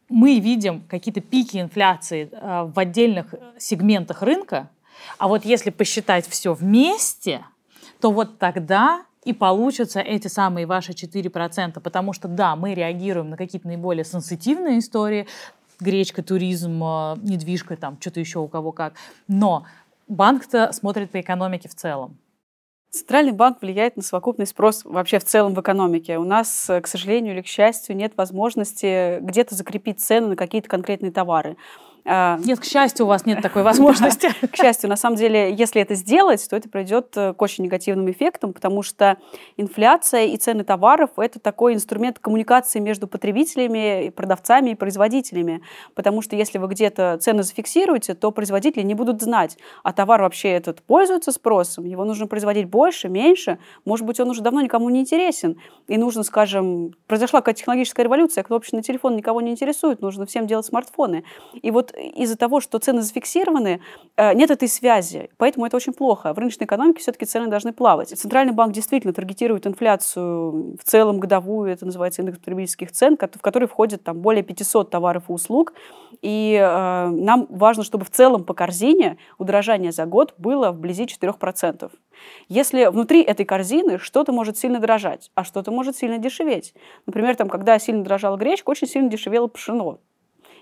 [0.09, 4.69] мы видим какие-то пики инфляции а, в отдельных сегментах рынка,
[5.17, 7.45] а вот если посчитать все вместе,
[7.99, 13.37] то вот тогда и получатся эти самые ваши 4%, потому что, да, мы реагируем на
[13.37, 15.27] какие-то наиболее сенситивные истории,
[15.79, 18.93] гречка, туризм, э, недвижка, там, что-то еще у кого как,
[19.27, 19.65] но
[20.07, 22.17] банк-то смотрит по экономике в целом.
[22.93, 26.19] Центральный банк влияет на совокупный спрос вообще в целом в экономике.
[26.19, 30.69] У нас, э, к сожалению или к счастью, нет возможности где-то закрепить цены на какие-то
[30.69, 31.57] конкретные товары.
[32.05, 34.29] А, нет, к счастью, у вас нет такой возможности.
[34.47, 38.11] К счастью, на самом деле, если это сделать, то это приведет э, к очень негативным
[38.11, 39.17] эффектам, потому что
[39.55, 45.61] инфляция и цены товаров– это такой инструмент коммуникации между потребителями, продавцами и производителями.
[45.95, 50.49] Потому что если вы где-то цены зафиксируете, то производители не будут знать, а товар вообще
[50.49, 55.01] этот пользуется спросом, его нужно производить больше, меньше, может быть, он уже давно никому не
[55.01, 55.57] интересен.
[55.87, 60.65] И нужно, скажем, произошла какая-то технологическая революция, кнопочный телефон никого не интересует, нужно всем делать
[60.65, 61.23] смартфоны.
[61.53, 63.81] И вот из-за того, что цены зафиксированы,
[64.17, 65.29] э, нет этой связи.
[65.37, 66.33] Поэтому это очень плохо.
[66.33, 68.09] В рыночной экономике все-таки цены должны плавать.
[68.09, 73.67] Центральный банк действительно таргетирует инфляцию в целом годовую, это называется индекс потребительских цен, в который
[73.67, 75.73] входит там, более 500 товаров и услуг.
[76.21, 81.91] И э, нам важно, чтобы в целом по корзине удорожание за год было вблизи 4%.
[82.47, 86.73] Если внутри этой корзины что-то может сильно дорожать, а что-то может сильно дешеветь.
[87.05, 89.99] Например, там, когда сильно дорожала гречка, очень сильно дешевело пшено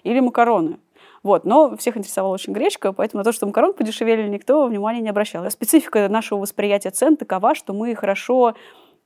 [0.04, 0.80] или макароны.
[1.24, 1.46] Вот.
[1.46, 5.50] Но всех интересовала очень гречка, поэтому на то, что макарон подешевели, никто внимания не обращал.
[5.52, 8.56] Специфика нашего восприятия цен такова, что мы хорошо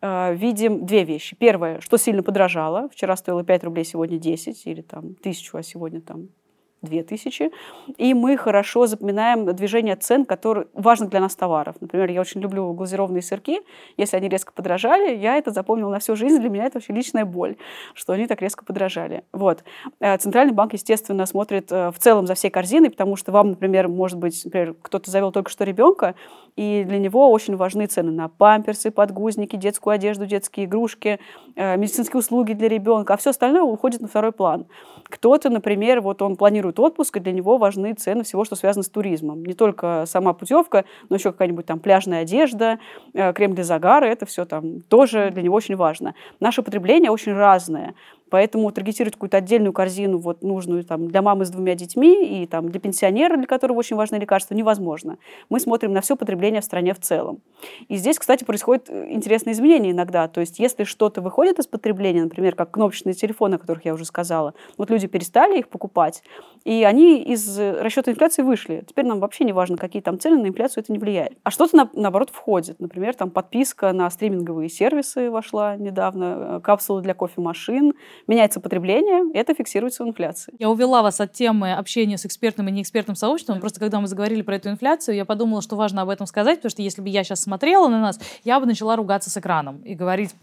[0.02, 1.36] э, видим две вещи.
[1.36, 2.90] Первое, что сильно подорожало.
[2.90, 6.30] Вчера стоило 5 рублей, сегодня 10, или там тысячу, а сегодня там
[6.86, 7.52] 2000.
[7.98, 11.76] И мы хорошо запоминаем движение цен, которые важны для нас товаров.
[11.80, 13.60] Например, я очень люблю глазированные сырки.
[13.98, 16.40] Если они резко подорожали, я это запомнила на всю жизнь.
[16.40, 17.58] Для меня это вообще личная боль,
[17.94, 19.24] что они так резко подорожали.
[19.32, 19.64] Вот.
[20.00, 23.88] Э, Центральный банк, естественно, смотрит э, в целом за всей корзиной, потому что вам, например,
[23.88, 26.16] может быть, например, кто-то завел только что ребенка,
[26.56, 31.20] и для него очень важны цены на памперсы, подгузники, детскую одежду, детские игрушки,
[31.56, 34.66] э, медицинские услуги для ребенка, а все остальное уходит на второй план.
[35.04, 36.36] Кто-то, например, вот он
[36.76, 39.44] планирует отпуск, и для него важны цены всего, что связано с туризмом.
[39.46, 42.78] Не только сама путевка, но еще какая-нибудь там пляжная одежда,
[43.14, 46.14] э, крем для загара, это все там тоже для него очень важно.
[46.40, 47.94] Наше потребление очень разное.
[48.30, 52.70] Поэтому таргетировать какую-то отдельную корзину, вот нужную там, для мамы с двумя детьми и там,
[52.70, 55.18] для пенсионера, для которого очень важны лекарства, невозможно.
[55.50, 57.42] Мы смотрим на все потребление в стране в целом.
[57.88, 60.28] И здесь, кстати, происходят э, интересные изменения иногда.
[60.28, 64.06] То есть если что-то выходит из потребления, например, как кнопочные телефоны, о которых я уже
[64.06, 66.24] сказала, вот люди перестали их покупать,
[66.64, 68.84] и они из расчета инфляции вышли.
[68.88, 71.38] Теперь нам вообще не важно, какие там цены, на инфляцию это не влияет.
[71.44, 72.80] А что-то, на, наоборот, входит.
[72.80, 77.94] Например, там подписка на стриминговые сервисы вошла недавно, э, капсулы для кофемашин,
[78.28, 80.54] меняется потребление, это фиксируется в инфляции.
[80.60, 83.60] Я увела вас от темы общения с экспертным и неэкспертным сообществом.
[83.60, 86.72] Просто когда мы заговорили про эту инфляцию, я подумала, что важно об этом сказать, потому
[86.72, 89.96] что если бы я сейчас смотрела на нас, я бы начала ругаться с экраном и
[89.96, 90.36] говорить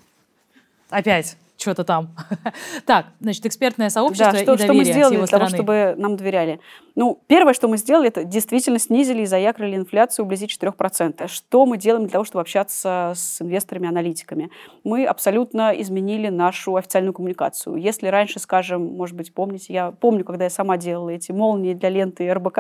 [0.91, 2.11] опять что-то там.
[2.87, 6.61] так, значит, экспертное сообщество да, что, и что мы сделали для того, чтобы нам доверяли?
[6.95, 11.27] Ну, первое, что мы сделали, это действительно снизили и заякрили инфляцию вблизи 4%.
[11.29, 14.51] Что мы делаем для того, чтобы общаться с инвесторами, аналитиками?
[14.85, 17.77] Мы абсолютно изменили нашу официальную коммуникацию.
[17.77, 21.89] Если раньше, скажем, может быть, помните, я помню, когда я сама делала эти молнии для
[21.89, 22.59] ленты РБК,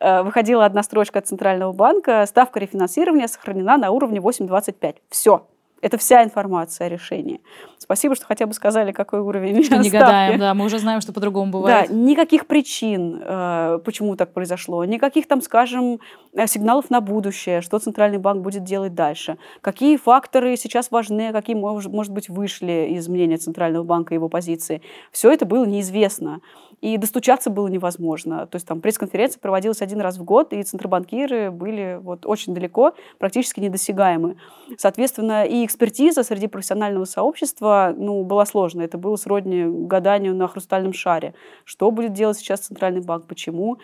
[0.00, 4.96] э, выходила одна строчка от Центрального банка, ставка рефинансирования сохранена на уровне 8,25.
[5.10, 5.46] Все
[5.80, 7.40] это вся информация о решении.
[7.78, 11.12] Спасибо, что хотя бы сказали, какой уровень Что не гадаем, да, мы уже знаем, что
[11.12, 11.88] по-другому бывает.
[11.88, 16.00] Да, никаких причин, э, почему так произошло, никаких там, скажем,
[16.34, 21.56] э, сигналов на будущее, что Центральный банк будет делать дальше, какие факторы сейчас важны, какие,
[21.56, 24.82] может быть, вышли из мнения Центрального банка и его позиции.
[25.12, 26.40] Все это было неизвестно.
[26.80, 28.46] И достучаться было невозможно.
[28.46, 32.94] То есть там пресс-конференция проводилась один раз в год, и центробанкиры были вот очень далеко,
[33.18, 34.36] практически недосягаемы.
[34.76, 38.84] Соответственно, и экспертиза среди профессионального сообщества ну, была сложная.
[38.84, 41.34] Это было сродни гаданию на хрустальном шаре.
[41.64, 43.78] Что будет делать сейчас Центральный банк, почему?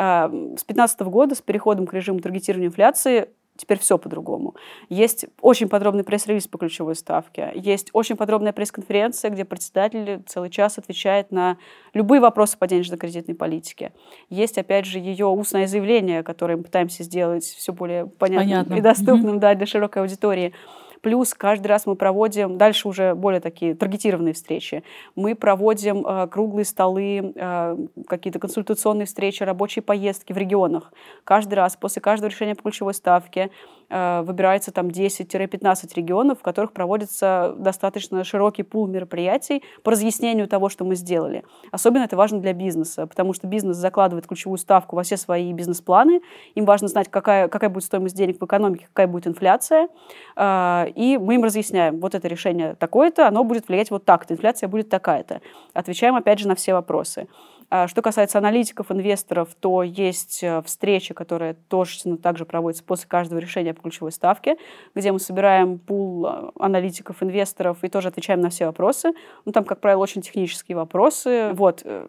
[0.00, 4.54] А, с 2015 года, с переходом к режиму таргетирования инфляции, Теперь все по-другому.
[4.88, 7.50] Есть очень подробный пресс-релиз по ключевой ставке.
[7.56, 11.58] Есть очень подробная пресс-конференция, где председатель целый час отвечает на
[11.92, 13.92] любые вопросы по денежно-кредитной политике.
[14.30, 18.74] Есть, опять же, ее устное заявление, которое мы пытаемся сделать все более понятным Понятно.
[18.74, 20.54] и доступным да, для широкой аудитории.
[21.00, 24.82] Плюс каждый раз мы проводим, дальше уже более такие таргетированные встречи,
[25.14, 30.92] мы проводим э, круглые столы, э, какие-то консультационные встречи, рабочие поездки в регионах.
[31.24, 33.50] Каждый раз после каждого решения по ключевой ставке
[33.90, 40.68] Э, выбирается там 10-15 регионов, в которых проводится достаточно широкий пул мероприятий по разъяснению того,
[40.68, 41.44] что мы сделали.
[41.72, 46.20] Особенно это важно для бизнеса, потому что бизнес закладывает ключевую ставку во все свои бизнес-планы.
[46.54, 49.88] Им важно знать, какая, какая будет стоимость денег в экономике, какая будет инфляция.
[50.36, 54.68] Э, и мы им разъясняем, вот это решение такое-то, оно будет влиять вот так-то, инфляция
[54.68, 55.40] будет такая-то.
[55.72, 57.28] Отвечаем опять же на все вопросы.
[57.70, 63.38] А что касается аналитиков, инвесторов, то есть э, встречи, которые точно также проводятся после каждого
[63.38, 64.56] решения по ключевой ставке,
[64.94, 69.12] где мы собираем пул э, аналитиков, инвесторов и тоже отвечаем на все вопросы.
[69.44, 71.50] Ну, там, как правило, очень технические вопросы.
[71.52, 72.08] Вот э,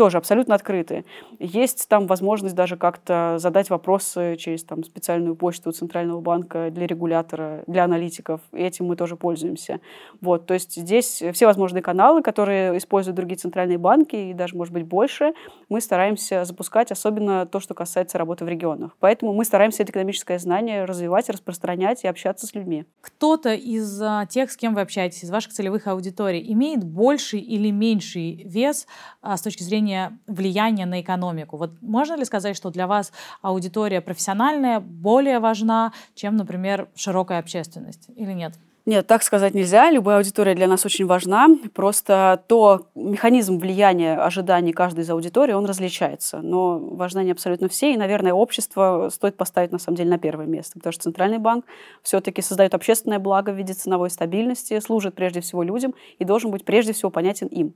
[0.00, 1.04] тоже абсолютно открыты.
[1.38, 7.64] Есть там возможность даже как-то задать вопросы через там, специальную почту Центрального банка для регулятора,
[7.66, 8.40] для аналитиков.
[8.54, 9.80] И этим мы тоже пользуемся.
[10.22, 14.72] Вот, то есть здесь все возможные каналы, которые используют другие центральные банки, и даже, может
[14.72, 15.34] быть, больше,
[15.68, 18.96] мы стараемся запускать, особенно то, что касается работы в регионах.
[19.00, 22.86] Поэтому мы стараемся это экономическое знание развивать, распространять и общаться с людьми.
[23.02, 27.70] Кто-то из а, тех, с кем вы общаетесь, из ваших целевых аудиторий, имеет больший или
[27.70, 28.86] меньший вес
[29.20, 31.56] а, с точки зрения зрения влияния на экономику.
[31.56, 38.08] Вот можно ли сказать, что для вас аудитория профессиональная более важна, чем, например, широкая общественность
[38.16, 38.54] или нет?
[38.86, 39.90] Нет, так сказать нельзя.
[39.90, 41.48] Любая аудитория для нас очень важна.
[41.74, 46.38] Просто то механизм влияния ожиданий каждой из аудиторий, он различается.
[46.38, 47.92] Но важны они абсолютно все.
[47.92, 50.78] И, наверное, общество стоит поставить, на самом деле, на первое место.
[50.78, 51.66] Потому что Центральный банк
[52.02, 56.64] все-таки создает общественное благо в виде ценовой стабильности, служит прежде всего людям и должен быть
[56.64, 57.74] прежде всего понятен им.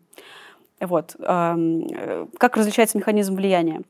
[0.81, 1.15] Вот.
[1.21, 3.83] Э, как различается механизм влияния?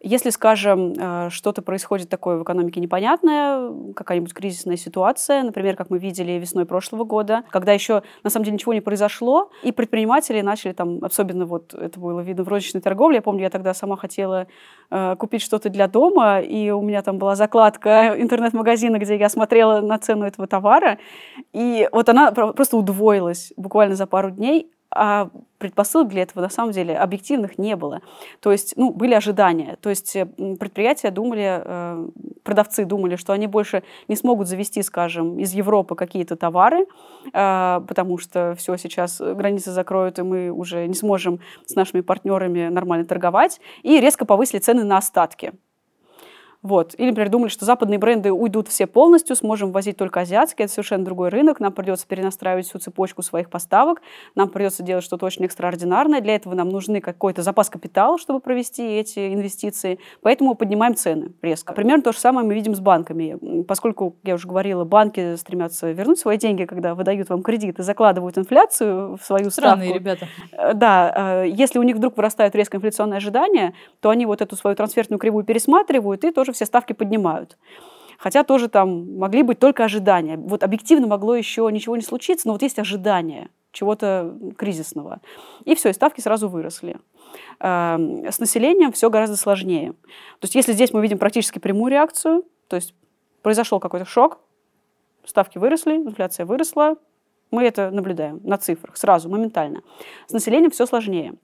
[0.00, 5.98] Если, скажем, э, что-то происходит такое в экономике непонятное, какая-нибудь кризисная ситуация, например, как мы
[5.98, 10.72] видели весной прошлого года, когда еще на самом деле ничего не произошло, и предприниматели начали
[10.72, 14.46] там, особенно вот это было видно в розничной торговле, я помню, я тогда сама хотела
[14.90, 19.82] э, купить что-то для дома, и у меня там была закладка интернет-магазина, где я смотрела
[19.82, 20.98] на цену этого товара,
[21.52, 26.72] и вот она просто удвоилась буквально за пару дней, а предпосылок для этого на самом
[26.72, 28.00] деле объективных не было.
[28.40, 29.76] То есть, ну, были ожидания.
[29.80, 32.08] То есть э, предприятия думали, э,
[32.42, 36.86] продавцы думали, что они больше не смогут завести, скажем, из Европы какие-то товары,
[37.32, 42.68] э, потому что все, сейчас границы закроют, и мы уже не сможем с нашими партнерами
[42.68, 45.52] нормально торговать, и резко повысили цены на остатки.
[46.62, 46.94] Вот.
[46.98, 51.04] Или, например, думали, что западные бренды уйдут все полностью, сможем возить только азиатские, это совершенно
[51.04, 54.02] другой рынок, нам придется перенастраивать всю цепочку своих поставок,
[54.34, 58.82] нам придется делать что-то очень экстраординарное, для этого нам нужны какой-то запас капитала, чтобы провести
[58.82, 61.72] эти инвестиции, поэтому поднимаем цены резко.
[61.72, 63.62] Примерно то же самое мы видим с банками.
[63.62, 68.36] Поскольку, я уже говорила, банки стремятся вернуть свои деньги, когда выдают вам кредит и закладывают
[68.36, 69.98] инфляцию в свою Странные ставку.
[69.98, 70.28] ребята.
[70.52, 74.56] Э, Да, э, если у них вдруг вырастают резко инфляционные ожидания, то они вот эту
[74.56, 77.56] свою трансферную кривую пересматривают и тоже все ставки поднимают.
[78.18, 80.36] Хотя тоже там могли быть только ожидания.
[80.36, 85.20] Вот объективно могло еще ничего не случиться, но вот есть ожидания чего-то кризисного.
[85.64, 86.98] И все, и ставки сразу выросли.
[87.60, 89.92] Эм, С населением все гораздо сложнее.
[89.92, 92.94] То есть если здесь мы видим практически прямую реакцию, то есть
[93.42, 94.38] произошел какой-то шок,
[95.24, 96.96] ставки выросли, инфляция выросла,
[97.50, 99.82] мы это наблюдаем на цифрах сразу, моментально.
[100.26, 101.34] С населением все сложнее.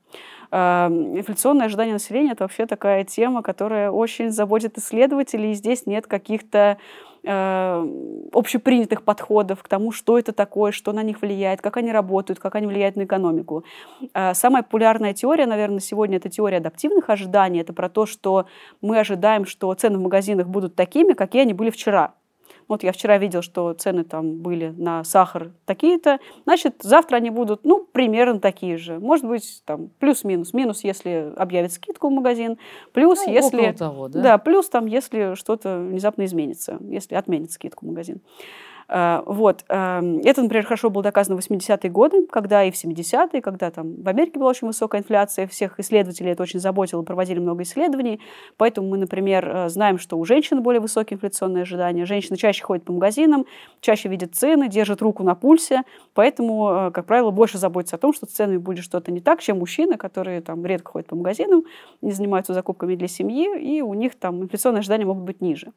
[0.56, 6.78] Инфляционное ожидание населения– это вообще такая тема, которая очень заботит исследователей, и здесь нет каких-то
[7.28, 12.54] общепринятых подходов к тому, что это такое, что на них влияет, как они работают, как
[12.54, 13.64] они влияют на экономику.
[14.14, 17.60] Э, Самая популярная теория, наверное, сегодня это теория адаптивных ожиданий.
[17.60, 18.46] Это про то, что
[18.80, 22.14] мы ожидаем, что цены в магазинах будут такими, какие они были вчера.
[22.68, 27.64] Вот я вчера видел, что цены там были на сахар такие-то, значит, завтра они будут,
[27.64, 28.98] ну, примерно такие же.
[28.98, 30.52] Может быть, там, плюс-минус.
[30.52, 32.58] Минус, если объявят скидку в магазин,
[32.92, 33.72] плюс, Ну, если...
[33.72, 34.20] того, да?
[34.20, 38.20] Да, плюс там, если что-то внезапно изменится, если отменят скидку в магазин.
[38.88, 39.64] Э, Вот.
[39.68, 44.02] эм, Это, например, хорошо было доказано в 80-е годы, когда и в 70-е, когда там
[44.02, 48.20] в Америке была очень высокая инфляция, всех исследователей это очень заботило, проводили много исследований.
[48.56, 52.04] Поэтому мы, например, э, знаем, что у женщин более высокие инфляционные ожидания.
[52.06, 53.46] Женщины чаще ходят по магазинам,
[53.80, 55.82] чаще видят цены, держат руку на пульсе,
[56.14, 59.40] поэтому, э, как правило, больше заботятся о том, что с ценами будет что-то не так,
[59.40, 61.64] чем мужчины, которые там редко ходят по магазинам,
[62.02, 65.72] не занимаются закупками для семьи, и у них там инфляционные ожидания могут быть ниже.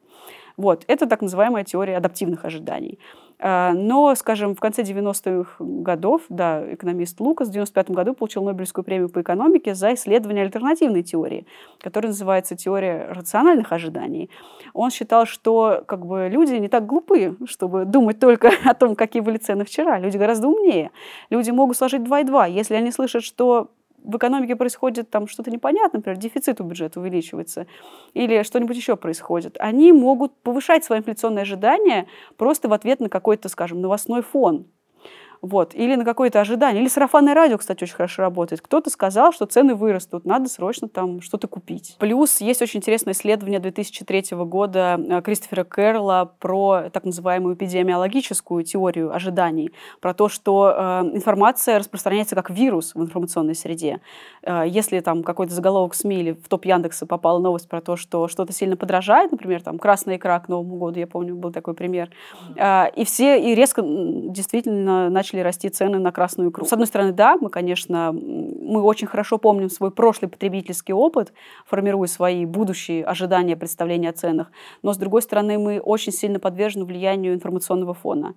[0.58, 0.84] Вот.
[0.88, 2.99] Это так называемая теория адаптивных ожиданий.
[3.41, 8.84] А, Но, скажем, в конце 90-х годов, да, экономист Лукас в 95 году получил Нобелевскую
[8.84, 11.45] премию по экономике за исследование альтернативной теории,
[11.80, 14.30] которая называется теория рациональных ожиданий.
[14.73, 19.21] Он считал, что как бы, люди не так глупы, чтобы думать только о том, какие
[19.21, 19.99] были цены вчера.
[19.99, 20.91] Люди гораздо умнее.
[21.30, 22.47] Люди могут сложить 2 и 2.
[22.47, 23.71] Если они слышат, что
[24.04, 27.68] в экономике происходит там что-то непонятное, например, дефицит у бюджета увеличивается,
[28.14, 32.08] или что-нибудь еще происходит, они могут повышать свои инфляционные ожидания
[32.38, 34.68] просто в ответ на какой-то, скажем, новостной фон.
[35.41, 35.73] Вот.
[35.73, 36.82] Или на какое-то ожидание.
[36.82, 38.62] Или сарафанное радио, кстати, очень хорошо работает.
[38.62, 41.95] Кто-то сказал, что цены вырастут, надо срочно там что-то купить.
[41.99, 49.13] Плюс есть очень интересное исследование 2003 года э, Кристофера Кэрролла про так называемую эпидемиологическую теорию
[49.13, 49.71] ожиданий,
[50.02, 54.02] про то, что э, информация распространяется как вирус в информационной среде.
[54.43, 58.28] Э, если там какой-то заголовок СМИ или в топ Яндекса попала новость про то, что
[58.28, 62.10] что-то сильно подражает, например, там красная икра к Новому году, я помню, был такой пример,
[62.58, 66.65] э, и все и резко действительно начали расти цены на красную икру.
[66.65, 71.34] С одной стороны, да, мы, конечно, мы очень хорошо помним свой прошлый потребительский опыт,
[71.65, 76.86] формируя свои будущие ожидания, представления о ценах, но, с другой стороны, мы очень сильно подвержены
[76.86, 78.36] влиянию информационного фона.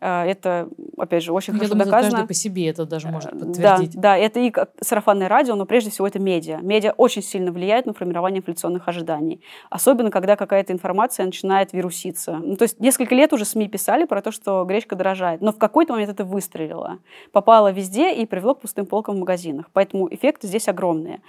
[0.00, 2.10] Э, Это, опять же, очень Я хорошо думаю, доказано.
[2.12, 4.00] каждый по себе это даже может Да, подтвердить.
[4.00, 6.58] да, это и сарафанное радио, но прежде всего это медиа.
[6.62, 9.40] Медиа очень сильно влияет на формирование инфляционных ожиданий.
[9.70, 12.36] Особенно, когда какая-то информация начинает вируситься.
[12.42, 15.40] Ну, то есть несколько лет уже СМИ писали про то, что гречка дорожает.
[15.40, 16.98] Но в какой-то момент это выстрелило.
[17.32, 19.66] Попало везде и привело к пустым полкам в магазинах.
[19.72, 21.20] Поэтому эффекты здесь огромные.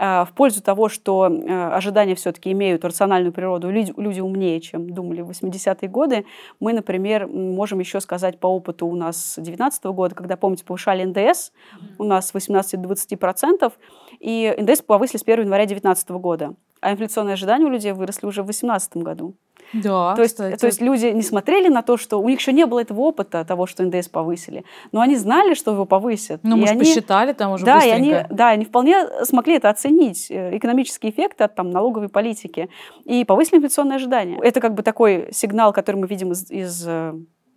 [0.00, 4.88] А, В пользу того, что э, ожидания все-таки имеют рациональную природу, люди, люди умнее, чем
[4.88, 6.24] думали в 80-е годы,
[6.60, 11.50] мы, например, можем еще сказать по опыту у нас 2019 года, когда, помните, повышали НДС
[11.98, 13.72] у нас с 18 до 20%,
[14.20, 16.54] и НДС повысили с 1 января 2019 года.
[16.80, 19.34] А инфляционные ожидания у людей выросли уже в 2018 году.
[19.72, 20.56] Да, то, есть, кстати.
[20.58, 23.44] то есть люди не смотрели на то, что у них еще не было этого опыта
[23.44, 26.40] того, что НДС повысили, но они знали, что его повысят.
[26.42, 28.34] Ну, И может, они- посчитали там уже да, и они, быстренько.
[28.34, 32.70] да, они вполне смогли это оценить, э, экономические эффекты от там, налоговой политики,
[33.04, 34.38] и повысили инфляционные ожидания.
[34.42, 36.86] Это как бы такой сигнал, который мы видим из, из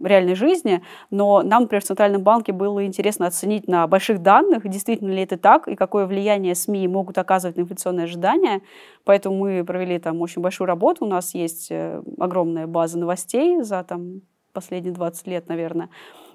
[0.03, 4.67] э, реальной жизни, но нам, например, в Центральном банке было интересно оценить на больших данных,
[4.67, 8.61] действительно ли это так, и какое влияние СМИ могут оказывать на инфляционные ожидания.
[9.03, 11.05] Поэтому мы провели там очень большую работу.
[11.05, 14.21] У нас есть э, огромная база новостей за там,
[14.53, 15.89] последние 20 лет, наверное.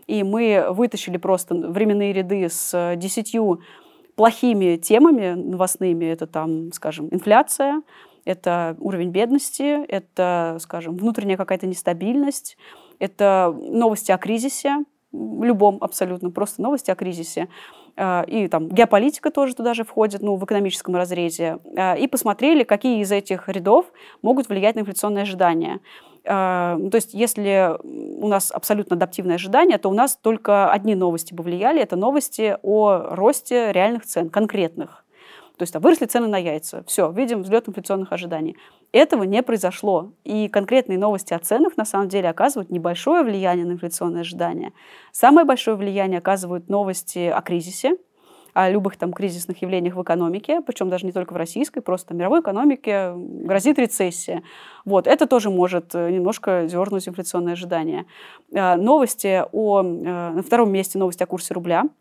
[0.06, 3.36] И мы вытащили просто временные ряды с 10
[4.14, 6.06] плохими темами новостными.
[6.06, 7.82] Это там, скажем, инфляция,
[8.24, 12.56] это уровень бедности, это, скажем, внутренняя какая-то нестабильность,
[12.98, 17.48] это новости о кризисе, любом абсолютно, просто новости о кризисе.
[17.96, 22.62] э, и там геополитика тоже туда же входит, ну, в экономическом разрезе, э, и посмотрели,
[22.62, 23.86] какие из этих рядов
[24.22, 25.80] могут влиять на инфляционные ожидания.
[26.24, 31.44] То есть, если у нас абсолютно адаптивное ожидание, то у нас только одни новости бы
[31.44, 31.80] влияли.
[31.80, 35.05] Это новости о росте реальных цен, конкретных.
[35.56, 36.84] То есть, а выросли цены на яйца.
[36.86, 38.56] Все, видим взлет инфляционных ожиданий.
[38.92, 40.12] Этого не произошло.
[40.24, 44.72] И конкретные новости о ценах на самом деле оказывают небольшое влияние на инфляционные ожидания.
[45.12, 47.96] Самое большое влияние оказывают новости о кризисе,
[48.52, 52.40] о любых там кризисных явлениях в экономике, причем даже не только в российской, просто мировой
[52.40, 54.42] экономике грозит рецессия.
[54.86, 58.06] Вот, это тоже может э, немножко дернуть инфляционные ожидания.
[58.52, 59.82] Э, новости о...
[59.82, 59.84] Э,
[60.30, 61.84] на втором месте новости о курсе рубля–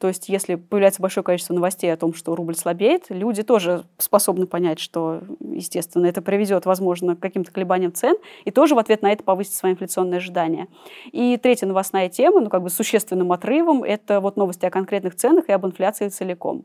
[0.00, 4.46] то есть если появляется большое количество новостей о том, что рубль слабеет, люди тоже способны
[4.46, 9.12] понять, что, естественно, это приведет, возможно, к каким-то колебаниям цен, и тоже в ответ на
[9.12, 10.68] это повысить свои инфляционные ожидания.
[11.12, 15.50] И третья новостная тема, ну как бы существенным отрывом, это вот новости о конкретных ценах
[15.50, 16.64] и об инфляции целиком.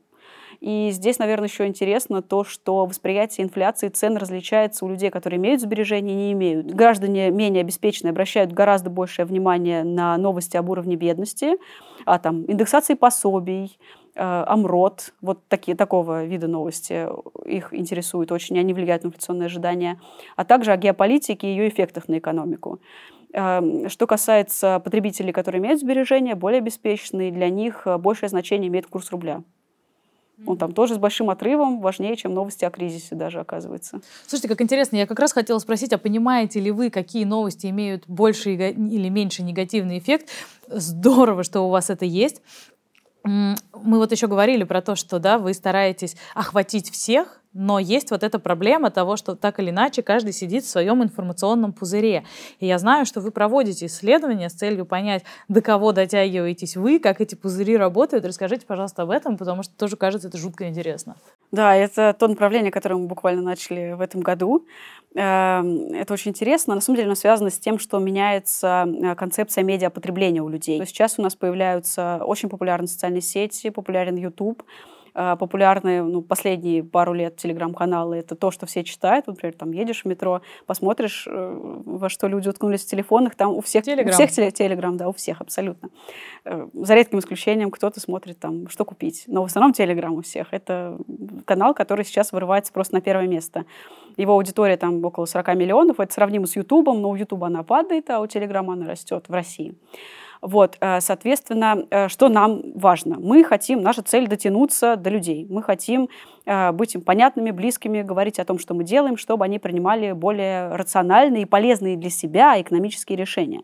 [0.66, 5.61] И здесь, наверное, еще интересно то, что восприятие инфляции цен различается у людей, которые имеют
[5.61, 6.74] сбережения и не имеют.
[6.74, 11.57] Граждане менее обеспеченные обращают гораздо большее внимание на новости об уровне бедности,
[12.07, 13.78] а там индексации пособий,
[14.16, 17.09] э, ОМРОД, вот такие, такого вида новости
[17.45, 20.01] их интересуют очень, они влияют на инфляционные ожидания,
[20.36, 22.80] а также о геополитике и ее эффектах на экономику.
[23.34, 29.11] Эм, что касается потребителей, которые имеют сбережения, более обеспеченные, для них большее значение имеет курс
[29.11, 29.43] рубля.
[30.45, 34.01] Он там тоже с большим отрывом, важнее, чем новости о кризисе даже оказывается.
[34.27, 38.03] Слушайте, как интересно, я как раз хотела спросить, а понимаете ли вы, какие новости имеют
[38.07, 40.29] больше или меньше негативный эффект?
[40.67, 42.41] Здорово, что у вас это есть.
[43.23, 48.21] Мы вот еще говорили про то, что да, вы стараетесь охватить всех, но есть вот
[48.21, 52.25] эта проблема того, что так или иначе каждый сидит в своем информационном пузыре.
[52.59, 57.21] И я знаю, что вы проводите исследования с целью понять, до кого дотягиваетесь вы, как
[57.21, 58.25] эти пузыри работают.
[58.25, 61.15] Расскажите, пожалуйста, об этом, потому что тоже кажется это жутко интересно.
[61.51, 64.65] Да, это то направление, которое мы буквально начали в этом году.
[65.15, 66.75] Эм, это очень интересно.
[66.75, 70.85] На самом деле оно связано с тем, что меняется э, концепция медиапотребления у людей.
[70.85, 74.61] Сейчас у нас появляются очень популярные социальные сети, популярен YouTube,
[75.16, 79.28] популярные ну, последние пару лет телеграм-каналы, это то, что все читают.
[79.28, 83.61] Например, там едешь в метро, посмотришь, э, во что люди уткнулись в телефонах, там у
[83.61, 84.09] всех, телеграм.
[84.09, 85.89] у всех телеграм, да, у всех абсолютно.
[86.43, 89.24] Э, за редким исключением кто-то смотрит там, что купить.
[89.28, 90.47] Но в основном телеграм у всех.
[90.51, 90.97] Это
[91.45, 93.66] канал, который сейчас вырывается просто на первое место.
[94.18, 95.99] Его аудитория там около 40 миллионов.
[95.99, 99.34] Это сравнимо с Ютубом, но у Ютуба она падает, а у Телеграма она растет в
[99.34, 99.76] России.
[100.41, 103.17] Вот, э, соответственно, э, что нам важно?
[103.19, 105.47] Мы хотим, наша цель дотянуться до людей.
[105.49, 106.09] Мы хотим
[106.45, 110.75] э, быть им понятными, близкими, говорить о том, что мы делаем, чтобы они принимали более
[110.75, 113.63] рациональные и полезные для себя экономические решения.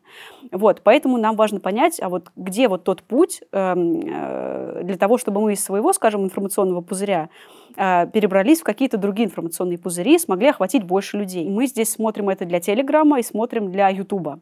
[0.51, 5.41] Вот, поэтому нам важно понять, а вот где вот тот путь эм, для того, чтобы
[5.41, 7.29] мы из своего, скажем, информационного пузыря
[7.75, 11.49] перебрались в какие-то другие информационные пузыри, смогли охватить больше людей.
[11.49, 14.41] Мы здесь смотрим это для Телеграма и смотрим для Ютуба.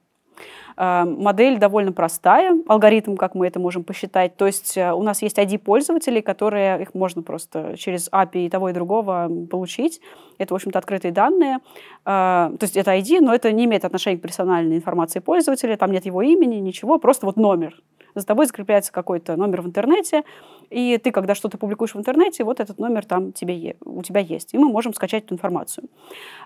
[0.80, 4.38] Э, модель довольно простая, алгоритм, как мы это можем посчитать.
[4.38, 8.50] То есть э, у нас есть ID пользователей, которые их можно просто через API и
[8.50, 10.00] того и другого получить.
[10.38, 11.58] Это, в общем-то, открытые данные.
[12.06, 15.92] Э, то есть это ID, но это не имеет отношения к персональной информации пользователя, там
[15.92, 17.76] нет его имени, ничего, просто вот номер.
[18.16, 20.24] За тобой закрепляется какой-то номер в интернете,
[20.70, 24.54] и ты, когда что-то публикуешь в интернете, вот этот номер там тебе, у тебя есть.
[24.54, 25.88] И мы можем скачать эту информацию.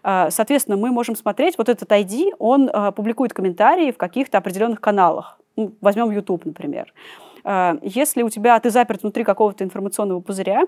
[0.02, 4.80] А, соответственно, мы можем смотреть, вот этот ID, он а, публикует комментарии в каких-то определенных
[4.80, 5.40] каналах.
[5.56, 6.94] Ну, возьмем YouTube, например.
[7.44, 10.64] А, если у тебя, ты заперт внутри какого-то информационного пузыря,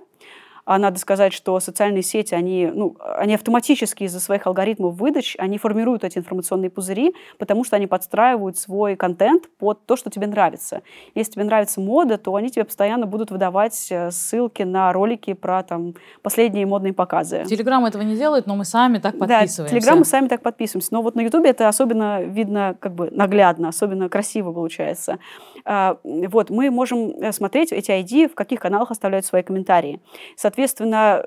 [0.66, 5.58] а надо сказать, что социальные сети, они, ну, они автоматически из-за своих алгоритмов выдач, они
[5.58, 10.82] формируют эти информационные пузыри, потому что они подстраивают свой контент под то, что тебе нравится.
[11.14, 15.62] Если тебе нравится мода, то они тебе постоянно будут выдавать э, ссылки на ролики про
[15.64, 15.94] там,
[16.24, 17.46] последние модные показы.
[17.46, 19.64] Телеграм этого не делает, но мы сами так подписываемся.
[19.64, 20.94] Да, Телеграм мы сами так подписываемся.
[20.94, 25.20] Но вот на Ютубе это особенно видно как бы наглядно, особенно красиво получается.
[25.66, 30.00] А, вот, мы можем э, смотреть эти ID, в каких каналах оставляют свои комментарии.
[30.36, 31.26] Соответственно,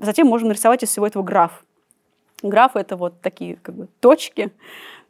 [0.00, 1.64] затем можем нарисовать из всего этого граф.
[2.42, 4.52] Граф— это вот такие как бы точки,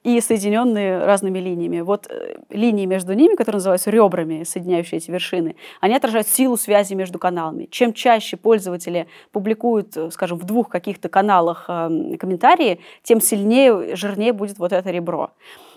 [0.03, 1.81] и соединенные разными линиями.
[1.81, 6.95] Вот э, линии между ними, которые называются ребрами, соединяющие эти вершины, они отражают силу связи
[6.95, 7.68] между каналами.
[7.70, 14.59] Чем чаще пользователи публикуют, э, скажем, в двух каких-то каналах комментарии, тем сильнее, жирнее будет
[14.59, 15.33] вот это ребро.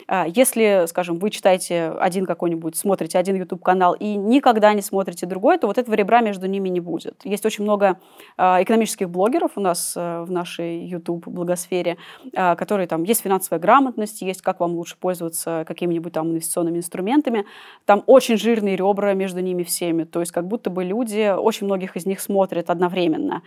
[0.07, 5.57] А, если, скажем, вы читаете один какой-нибудь, смотрите один YouTube-канал и никогда не смотрите другой,
[5.57, 7.21] то вот этого ребра между ними не будет.
[7.23, 7.99] Есть очень много
[8.37, 11.97] а, экономических блогеров у нас э, в нашей YouTube-благосфере,
[12.35, 17.45] а, которые там, есть финансовая грамотность, есть как вам лучше пользоваться какими-нибудь там инвестиционными инструментами.
[17.85, 20.03] Там очень жирные ребра между ними всеми.
[20.03, 23.41] То есть как будто бы люди, очень многих из них смотрят одновременно.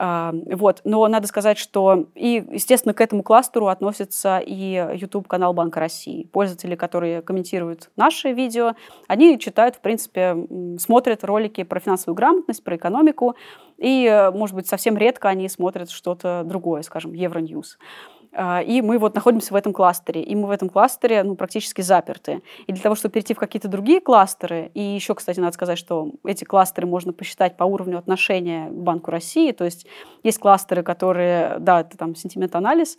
[0.00, 0.80] А, вот.
[0.84, 6.28] Но надо сказать, что и, естественно, к этому кластеру относится и YouTube-канал Банка России.
[6.32, 8.74] Пользователи, которые комментируют наши видео,
[9.08, 10.36] они читают, в принципе,
[10.78, 13.34] смотрят ролики про финансовую грамотность, про экономику,
[13.76, 17.78] и, может быть, совсем редко они смотрят что-то другое, скажем, Евроньюз.
[17.78, 20.22] А, и мы вот находимся в этом кластере.
[20.22, 22.42] И мы в этом кластере ну, практически заперты.
[22.66, 26.12] И для того, чтобы перейти в какие-то другие кластеры, и еще, кстати, надо сказать, что
[26.24, 29.52] эти кластеры можно посчитать по уровню отношения к Банку России.
[29.52, 29.86] То есть
[30.22, 32.98] есть кластеры, которые, да, это там сентимент-анализ,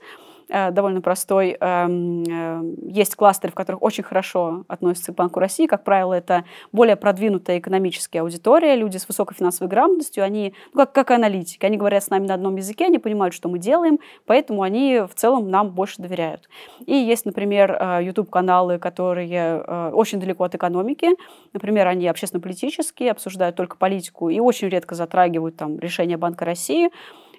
[0.49, 1.55] довольно простой.
[1.59, 5.67] Эм, э, есть кластеры, в которых очень хорошо относятся к Банку России.
[5.67, 10.93] Как правило, это более продвинутая экономическая аудитория, люди с высокой финансовой грамотностью, они, ну, как,
[10.93, 14.63] как аналитики, они говорят с нами на одном языке, они понимают, что мы делаем, поэтому
[14.63, 16.49] они в целом нам больше доверяют.
[16.85, 21.09] И есть, например, YouTube-каналы, э, которые очень далеко от экономики.
[21.53, 26.89] Например, они общественно-политические, обсуждают только политику и очень редко затрагивают там, решения Банка России.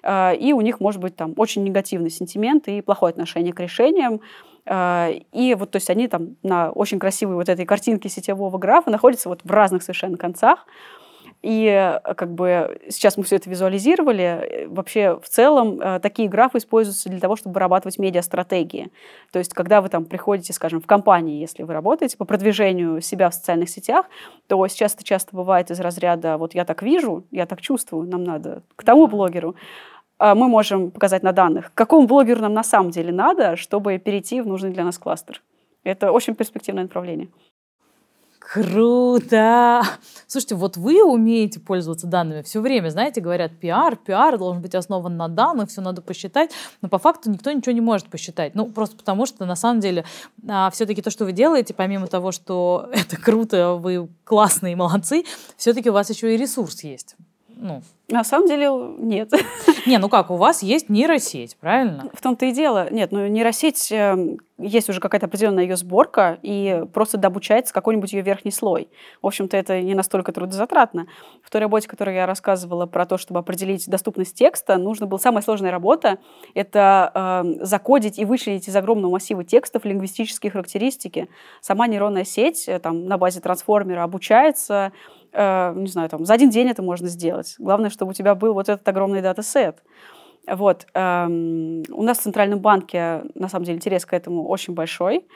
[0.03, 4.21] А, и у них может быть там очень негативный сентимент и плохое отношение к решениям.
[4.65, 8.89] А, и вот, то есть они там на очень красивой вот этой картинке сетевого графа
[8.89, 10.65] находятся вот в разных совершенно концах.
[11.41, 14.23] И э, как бы сейчас мы все это визуализировали.
[14.23, 18.91] Э, вообще в целом э, такие графы используются для того, чтобы вырабатывать медиа-стратегии.
[19.31, 23.29] То есть когда вы там приходите, скажем, в компании, если вы работаете по продвижению себя
[23.29, 24.05] в социальных сетях,
[24.47, 28.23] то сейчас это часто бывает из разряда «вот я так вижу, я так чувствую, нам
[28.23, 29.55] надо к тому блогеру».
[30.23, 34.39] А мы можем показать на данных, какому блогеру нам на самом деле надо, чтобы перейти
[34.39, 35.41] в нужный для нас кластер.
[35.83, 37.29] Это очень перспективное направление.
[38.37, 39.81] Круто!
[40.27, 42.89] Слушайте, вот вы умеете пользоваться данными все время.
[42.89, 46.51] Знаете, говорят, пиар, пиар должен быть основан на данных, все надо посчитать.
[46.83, 48.53] Но по факту никто ничего не может посчитать.
[48.53, 50.05] Ну, просто потому что, на самом деле,
[50.47, 55.23] а, все-таки то, что вы делаете, помимо того, что это круто, вы классные, молодцы,
[55.57, 57.15] все-таки у вас еще и ресурс есть.
[57.47, 57.81] Ну,
[58.11, 59.31] на самом деле нет.
[59.85, 62.09] Не, ну как, у вас есть нейросеть, правильно?
[62.13, 62.87] В том-то и дело.
[62.91, 68.21] Нет, ну нейросеть, эм, есть уже какая-то определенная ее сборка, и просто добучается какой-нибудь ее
[68.21, 68.89] верхний слой.
[69.21, 71.07] В общем-то, это не настолько трудозатратно.
[71.43, 75.41] В той работе, которую я рассказывала про то, чтобы определить доступность текста, нужно была самая
[75.41, 76.19] сложная работа—
[76.53, 81.29] это э, закодить и вычленить из огромного массива текстов лингвистические характеристики.
[81.61, 84.91] Сама нейронная сеть э, там, на базе трансформера обучается,
[85.31, 87.55] э, не знаю, там, за один день это можно сделать.
[87.57, 89.83] Главное, чтобы у тебя был вот этот огромный датасет.
[90.47, 90.87] Вот.
[90.95, 95.27] Эм, у нас в Центральном банке, на самом деле, интерес к этому очень большой.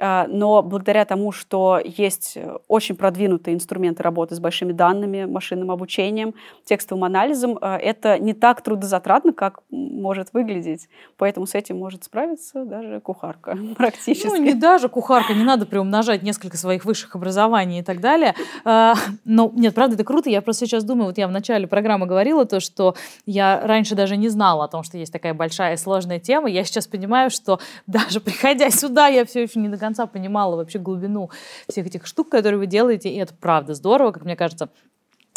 [0.00, 2.38] А, но благодаря тому, что есть
[2.68, 6.34] очень продвинутые инструменты работы с большими данными, машинным обучением,
[6.64, 10.88] текстовым анализом, а, это не так трудозатратно, как может выглядеть.
[11.18, 14.26] Поэтому с этим может справиться даже кухарка практически.
[14.26, 18.34] Ну, не даже кухарка, не надо приумножать несколько своих высших образований и так далее.
[18.64, 18.94] А,
[19.24, 20.30] но нет, правда, это круто.
[20.30, 22.94] Я просто сейчас думаю, вот я в начале программы говорила то, что
[23.26, 26.48] я раньше даже не знала о том, что есть такая большая и сложная тема.
[26.48, 30.78] Я сейчас понимаю, что даже приходя сюда, я все еще не до конца понимала вообще
[30.78, 31.30] глубину
[31.68, 34.68] всех этих штук, которые вы делаете, и это правда здорово, как мне кажется.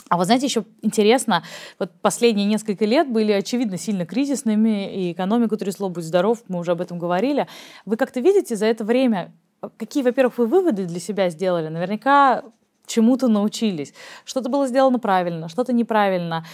[0.09, 1.43] А вот знаете, еще интересно,
[1.79, 6.71] вот последние несколько лет были, очевидно, сильно кризисными, и экономику трясло, будь здоров, мы уже
[6.71, 7.47] об этом говорили.
[7.85, 9.33] Вы как-то видите за это время,
[9.77, 11.69] какие, во-первых, вы выводы для себя сделали?
[11.69, 12.43] Наверняка
[12.85, 13.93] чему-то научились.
[14.23, 16.45] Что-то было сделано правильно, что-то неправильно.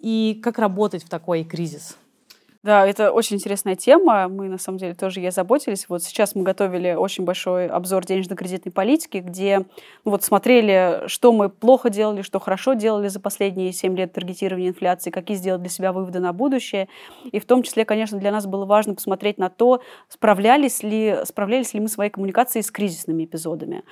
[0.00, 1.96] И как работать в такой кризис?
[2.64, 4.26] Да, это очень интересная тема.
[4.26, 5.84] Мы, на самом деле, тоже ей заботились.
[5.90, 9.58] Вот сейчас мы готовили очень большой обзор денежно-кредитной политики, где
[10.06, 14.70] ну, вот смотрели, что мы плохо делали, что хорошо делали за последние 7 лет таргетирования
[14.70, 16.88] инфляции, какие сделали для себя выводы на будущее.
[17.30, 21.74] И в том числе, конечно, для нас было важно посмотреть на то, справлялись ли, справлялись
[21.74, 23.82] ли мы своей коммуникацией с кризисными эпизодами.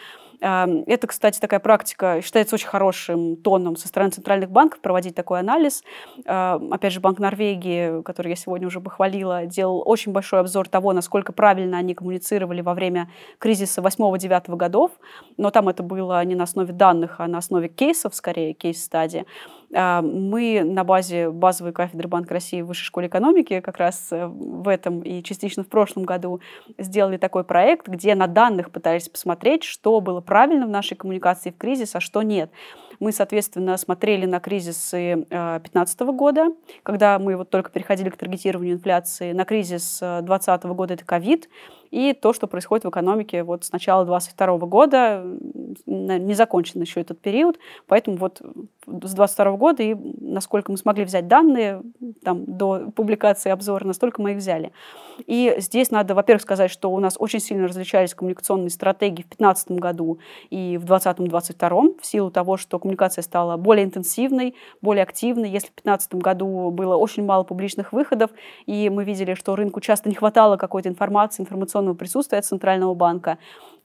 [0.42, 5.84] Это, кстати, такая практика считается очень хорошим тоном со стороны центральных банков проводить такой анализ.
[6.24, 11.32] Опять же, Банк Норвегии, который я сегодня уже похвалила, делал очень большой обзор того, насколько
[11.32, 14.90] правильно они коммуницировали во время кризиса 8-9 годов.
[15.36, 19.26] Но там это было не на основе данных, а на основе кейсов, скорее, кейс-стадии.
[19.74, 24.26] А, мы на базе базовой кафедры Банка России в Высшей школе экономики как раз э,
[24.26, 26.40] в этом и частично в прошлом году
[26.78, 31.56] сделали такой проект, где на данных пытались посмотреть, что было правильно в нашей коммуникации в
[31.56, 32.50] кризис, а что нет.
[33.00, 36.48] Мы, соответственно, смотрели на кризисы 2015 э, года,
[36.82, 41.48] когда мы вот только переходили к таргетированию инфляции, на кризис 2020 э, года это ковид,
[41.92, 45.24] и то, что происходит в экономике вот с начала 2022 года,
[45.86, 51.28] не закончен еще этот период, поэтому вот с 2022 года и насколько мы смогли взять
[51.28, 51.82] данные
[52.24, 54.72] там, до публикации обзора, настолько мы их взяли.
[55.26, 59.72] И здесь надо, во-первых, сказать, что у нас очень сильно различались коммуникационные стратегии в 2015
[59.72, 60.18] году
[60.48, 65.50] и в 2020-2022 в силу того, что коммуникация стала более интенсивной, более активной.
[65.50, 68.30] Если в 2015 году было очень мало публичных выходов,
[68.64, 71.42] и мы видели, что рынку часто не хватало какой-то информации,
[71.82, 73.38] информационного присутствия Центрального банка,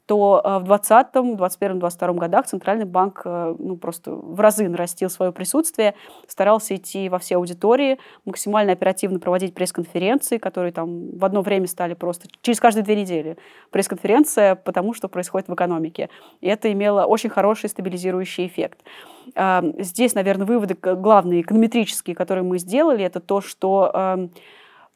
[0.05, 5.09] то э, в 2020, 2021, 2022 годах Центральный банк э, ну, просто в разы нарастил
[5.09, 5.95] свое присутствие,
[6.27, 11.93] старался идти во все аудитории, максимально оперативно проводить пресс-конференции, которые там в одно время стали
[11.93, 13.37] просто через каждые две недели.
[13.71, 16.09] Пресс-конференция потому, что происходит в экономике.
[16.39, 18.79] И это имело очень хороший стабилизирующий эффект.
[19.35, 24.31] А, здесь, наверное, выводы главные, эконометрические, которые мы сделали, это то, что эм,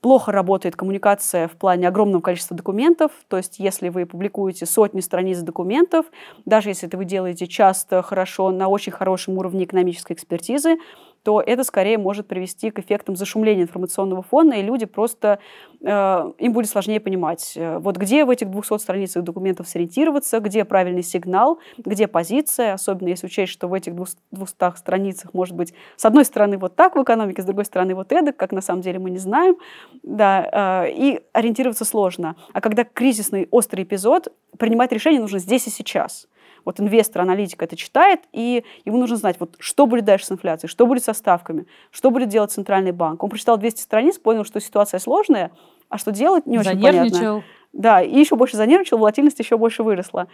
[0.01, 3.11] Плохо работает коммуникация в плане огромного количества документов.
[3.27, 6.07] То есть, если вы публикуете сотни страниц документов,
[6.45, 10.77] даже если это вы делаете часто, хорошо, на очень хорошем уровне экономической экспертизы,
[11.23, 15.39] то это скорее может привести к эффектам зашумления информационного фона, и люди просто,
[15.81, 20.65] э, им будет сложнее понимать, э, вот где в этих 200 страницах документов сориентироваться, где
[20.65, 26.05] правильный сигнал, где позиция, особенно если учесть, что в этих 200 страницах может быть с
[26.05, 28.99] одной стороны вот так в экономике, с другой стороны вот эдак, как на самом деле
[28.99, 29.57] мы не знаем,
[30.01, 32.35] да, э, и ориентироваться сложно.
[32.53, 36.27] А когда кризисный острый эпизод, принимать решение нужно здесь и сейчас–
[36.65, 40.69] вот инвестор, аналитик это читает, и ему нужно знать, вот, что будет дальше с инфляцией,
[40.69, 43.23] что будет со ставками, что будет делать Центральный банк.
[43.23, 45.51] Он прочитал 200 страниц, понял, что ситуация сложная,
[45.89, 47.43] а что делать, не очень понятно.
[47.73, 50.27] Да, и еще больше занервничал, волатильность еще больше выросла.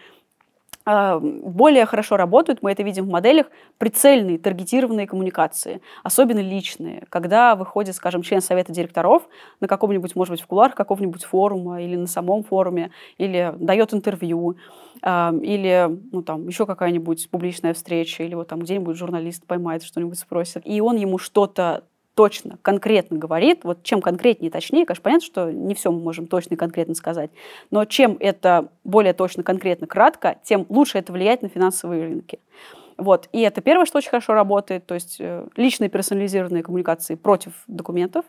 [0.89, 7.55] А, более хорошо работают, мы это видим в моделях, прицельные, таргетированные коммуникации, особенно личные, когда
[7.57, 9.27] выходит, скажем, член совета директоров
[9.59, 14.55] на каком-нибудь, может быть, в куларах какого-нибудь форума или на самом форуме, или дает интервью,
[15.01, 20.17] а, или ну, там, еще какая-нибудь публичная встреча, или вот там где-нибудь журналист поймает, что-нибудь
[20.17, 21.83] спросит, и он ему что-то
[22.17, 26.55] точно, конкретно говорит, вот чем конкретнее точнее, конечно, понятно, что не все мы можем точно
[26.55, 27.29] и конкретно сказать,
[27.69, 32.39] но чем это более точно, конкретно, кратко, тем лучше это влияет на финансовые рынки.
[32.97, 33.29] Вот.
[33.31, 38.25] И это первое, что очень хорошо работает, то есть э, личные персонализированные коммуникации против документов.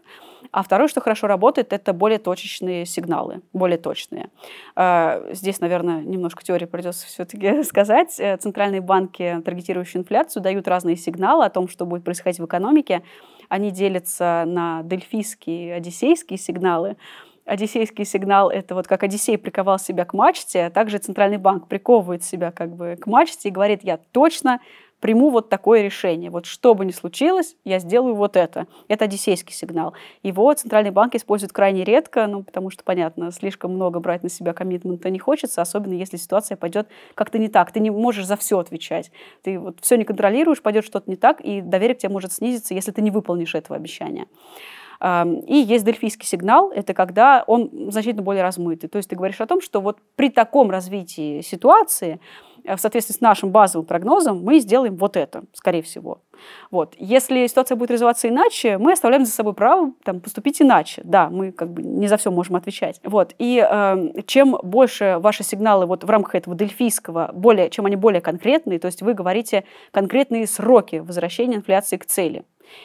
[0.53, 4.29] А второе, что хорошо работает, это более точечные сигналы, более точные.
[4.77, 8.21] Э, здесь, наверное, немножко теории придется все-таки сказать.
[8.21, 13.03] Э, центральные банки, таргетирующие инфляцию, дают разные сигналы о том, что будет происходить в экономике.
[13.49, 16.97] Они делятся на дельфийские одиссейские сигналы.
[17.49, 22.23] Одиссейский сигнал— это вот как Одиссей приковал себя к мачте, а также Центральный банк приковывает
[22.23, 24.61] себя как бы к мачте и говорит, я точно
[25.01, 26.31] приму вот такое решение.
[26.31, 28.67] Вот что бы ни случилось, я сделаю вот это.
[28.89, 29.95] Это одиссейский сигнал.
[30.23, 34.53] Его Центральный банк использует крайне редко, ну, потому что, понятно, слишком много брать на себя
[34.53, 37.73] коммитмента не хочется, особенно если ситуация пойдет как-то не так.
[37.73, 39.11] Ты не можешь за все отвечать.
[39.43, 42.75] Ты вот все не контролируешь, пойдет что-то не так, и доверие к тебе может снизиться,
[42.75, 44.27] если ты не выполнишь этого обещания.
[45.01, 48.89] И есть дельфийский сигнал, это когда он значительно более размытый.
[48.89, 52.21] То есть ты говоришь о том, что вот при таком развитии ситуации
[52.69, 56.21] Э, в соответствии с нашим базовым прогнозом мы сделаем вот это, скорее всего.
[56.71, 56.95] Вот.
[56.99, 61.03] Если ситуация будет развиваться иначе, мы оставляем за собой право там, поступить иначе.
[61.05, 63.01] Да, мы как бы не за все можем отвечать.
[63.05, 63.35] Вот.
[63.39, 68.21] И э, чем больше ваши сигналы вот в рамках этого дельфийского, более, чем они более
[68.21, 72.45] конкретные, то есть вы говорите конкретные сроки возвращения инфляции к цели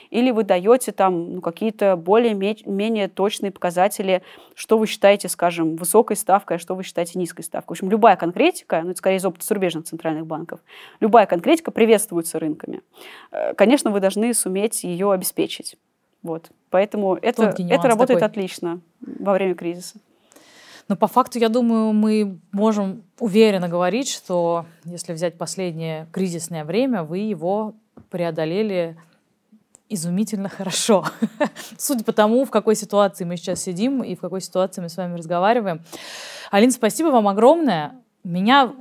[0.10, 4.24] или вы даете там ну, какие-то более-менее точные показатели,
[4.56, 7.76] что вы считаете, скажем, высокой ставкой, а что вы считаете низкой ставкой.
[7.76, 10.60] В общем, любая конкретика, ну это скорее из опыта зарубежных центральных банков,
[11.00, 12.82] любая конкретика приветствуется рынками.
[13.32, 15.78] Э, конечно, вы должны суметь ее обеспечить.
[16.22, 16.50] Вот.
[16.70, 18.28] Поэтому это, это работает такой.
[18.28, 20.00] отлично во время кризиса.
[20.90, 27.04] Но по факту, я думаю, мы можем уверенно говорить, что если взять последнее кризисное время,
[27.04, 27.74] вы его
[28.10, 28.98] преодолели
[29.94, 31.06] изумительно хорошо.
[31.78, 34.98] Судя по тому, в какой ситуации мы сейчас сидим и в какой ситуации мы с
[34.98, 35.82] вами разговариваем.
[36.52, 37.96] Алина, спасибо вам огромное.
[38.24, 38.74] Меня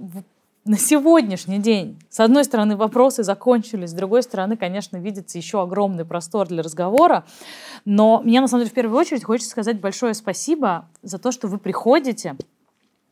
[0.64, 6.04] на сегодняшний день, с одной стороны, вопросы закончились, с другой стороны, конечно, видится еще огромный
[6.04, 7.24] простор для разговора.
[7.84, 11.48] Но мне, на самом деле, в первую очередь хочется сказать большое спасибо за то, что
[11.48, 12.36] вы приходите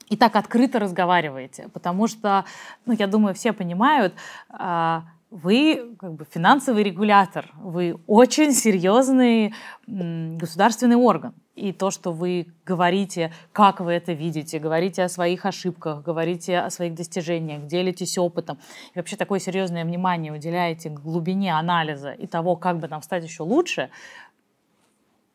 [0.09, 1.69] и так открыто разговариваете.
[1.73, 2.45] Потому что,
[2.87, 4.15] ну, я думаю, все понимают,
[4.49, 9.55] а, вы как бы финансовый регулятор, вы очень серьезный
[9.87, 11.35] государственный орган.
[11.55, 16.71] И то, что вы говорите, как вы это видите, говорите о своих ошибках, говорите о
[16.71, 18.59] своих достижениях, делитесь опытом,
[18.95, 23.43] и вообще такое серьезное внимание уделяете глубине анализа и того, как бы нам стать еще
[23.43, 23.91] лучше,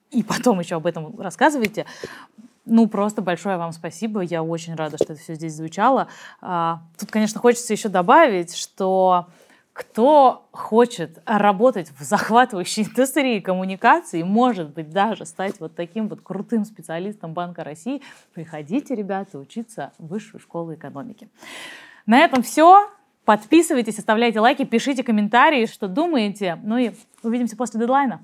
[0.10, 1.86] и потом еще об этом рассказываете,
[2.66, 4.22] ну, просто большое вам спасибо.
[4.22, 6.08] Я очень рада, что это все здесь звучало.
[6.42, 9.28] А, тут, конечно, хочется еще добавить, что
[9.76, 16.64] кто хочет работать в захватывающей индустрии коммуникаций, может быть, даже стать вот таким вот крутым
[16.64, 18.02] специалистом Банка России,
[18.34, 21.28] приходите, ребята, учиться в высшую школу экономики.
[22.06, 22.90] На этом все.
[23.26, 26.58] Подписывайтесь, оставляйте лайки, пишите комментарии, что думаете.
[26.64, 28.22] Ну и увидимся после дедлайна.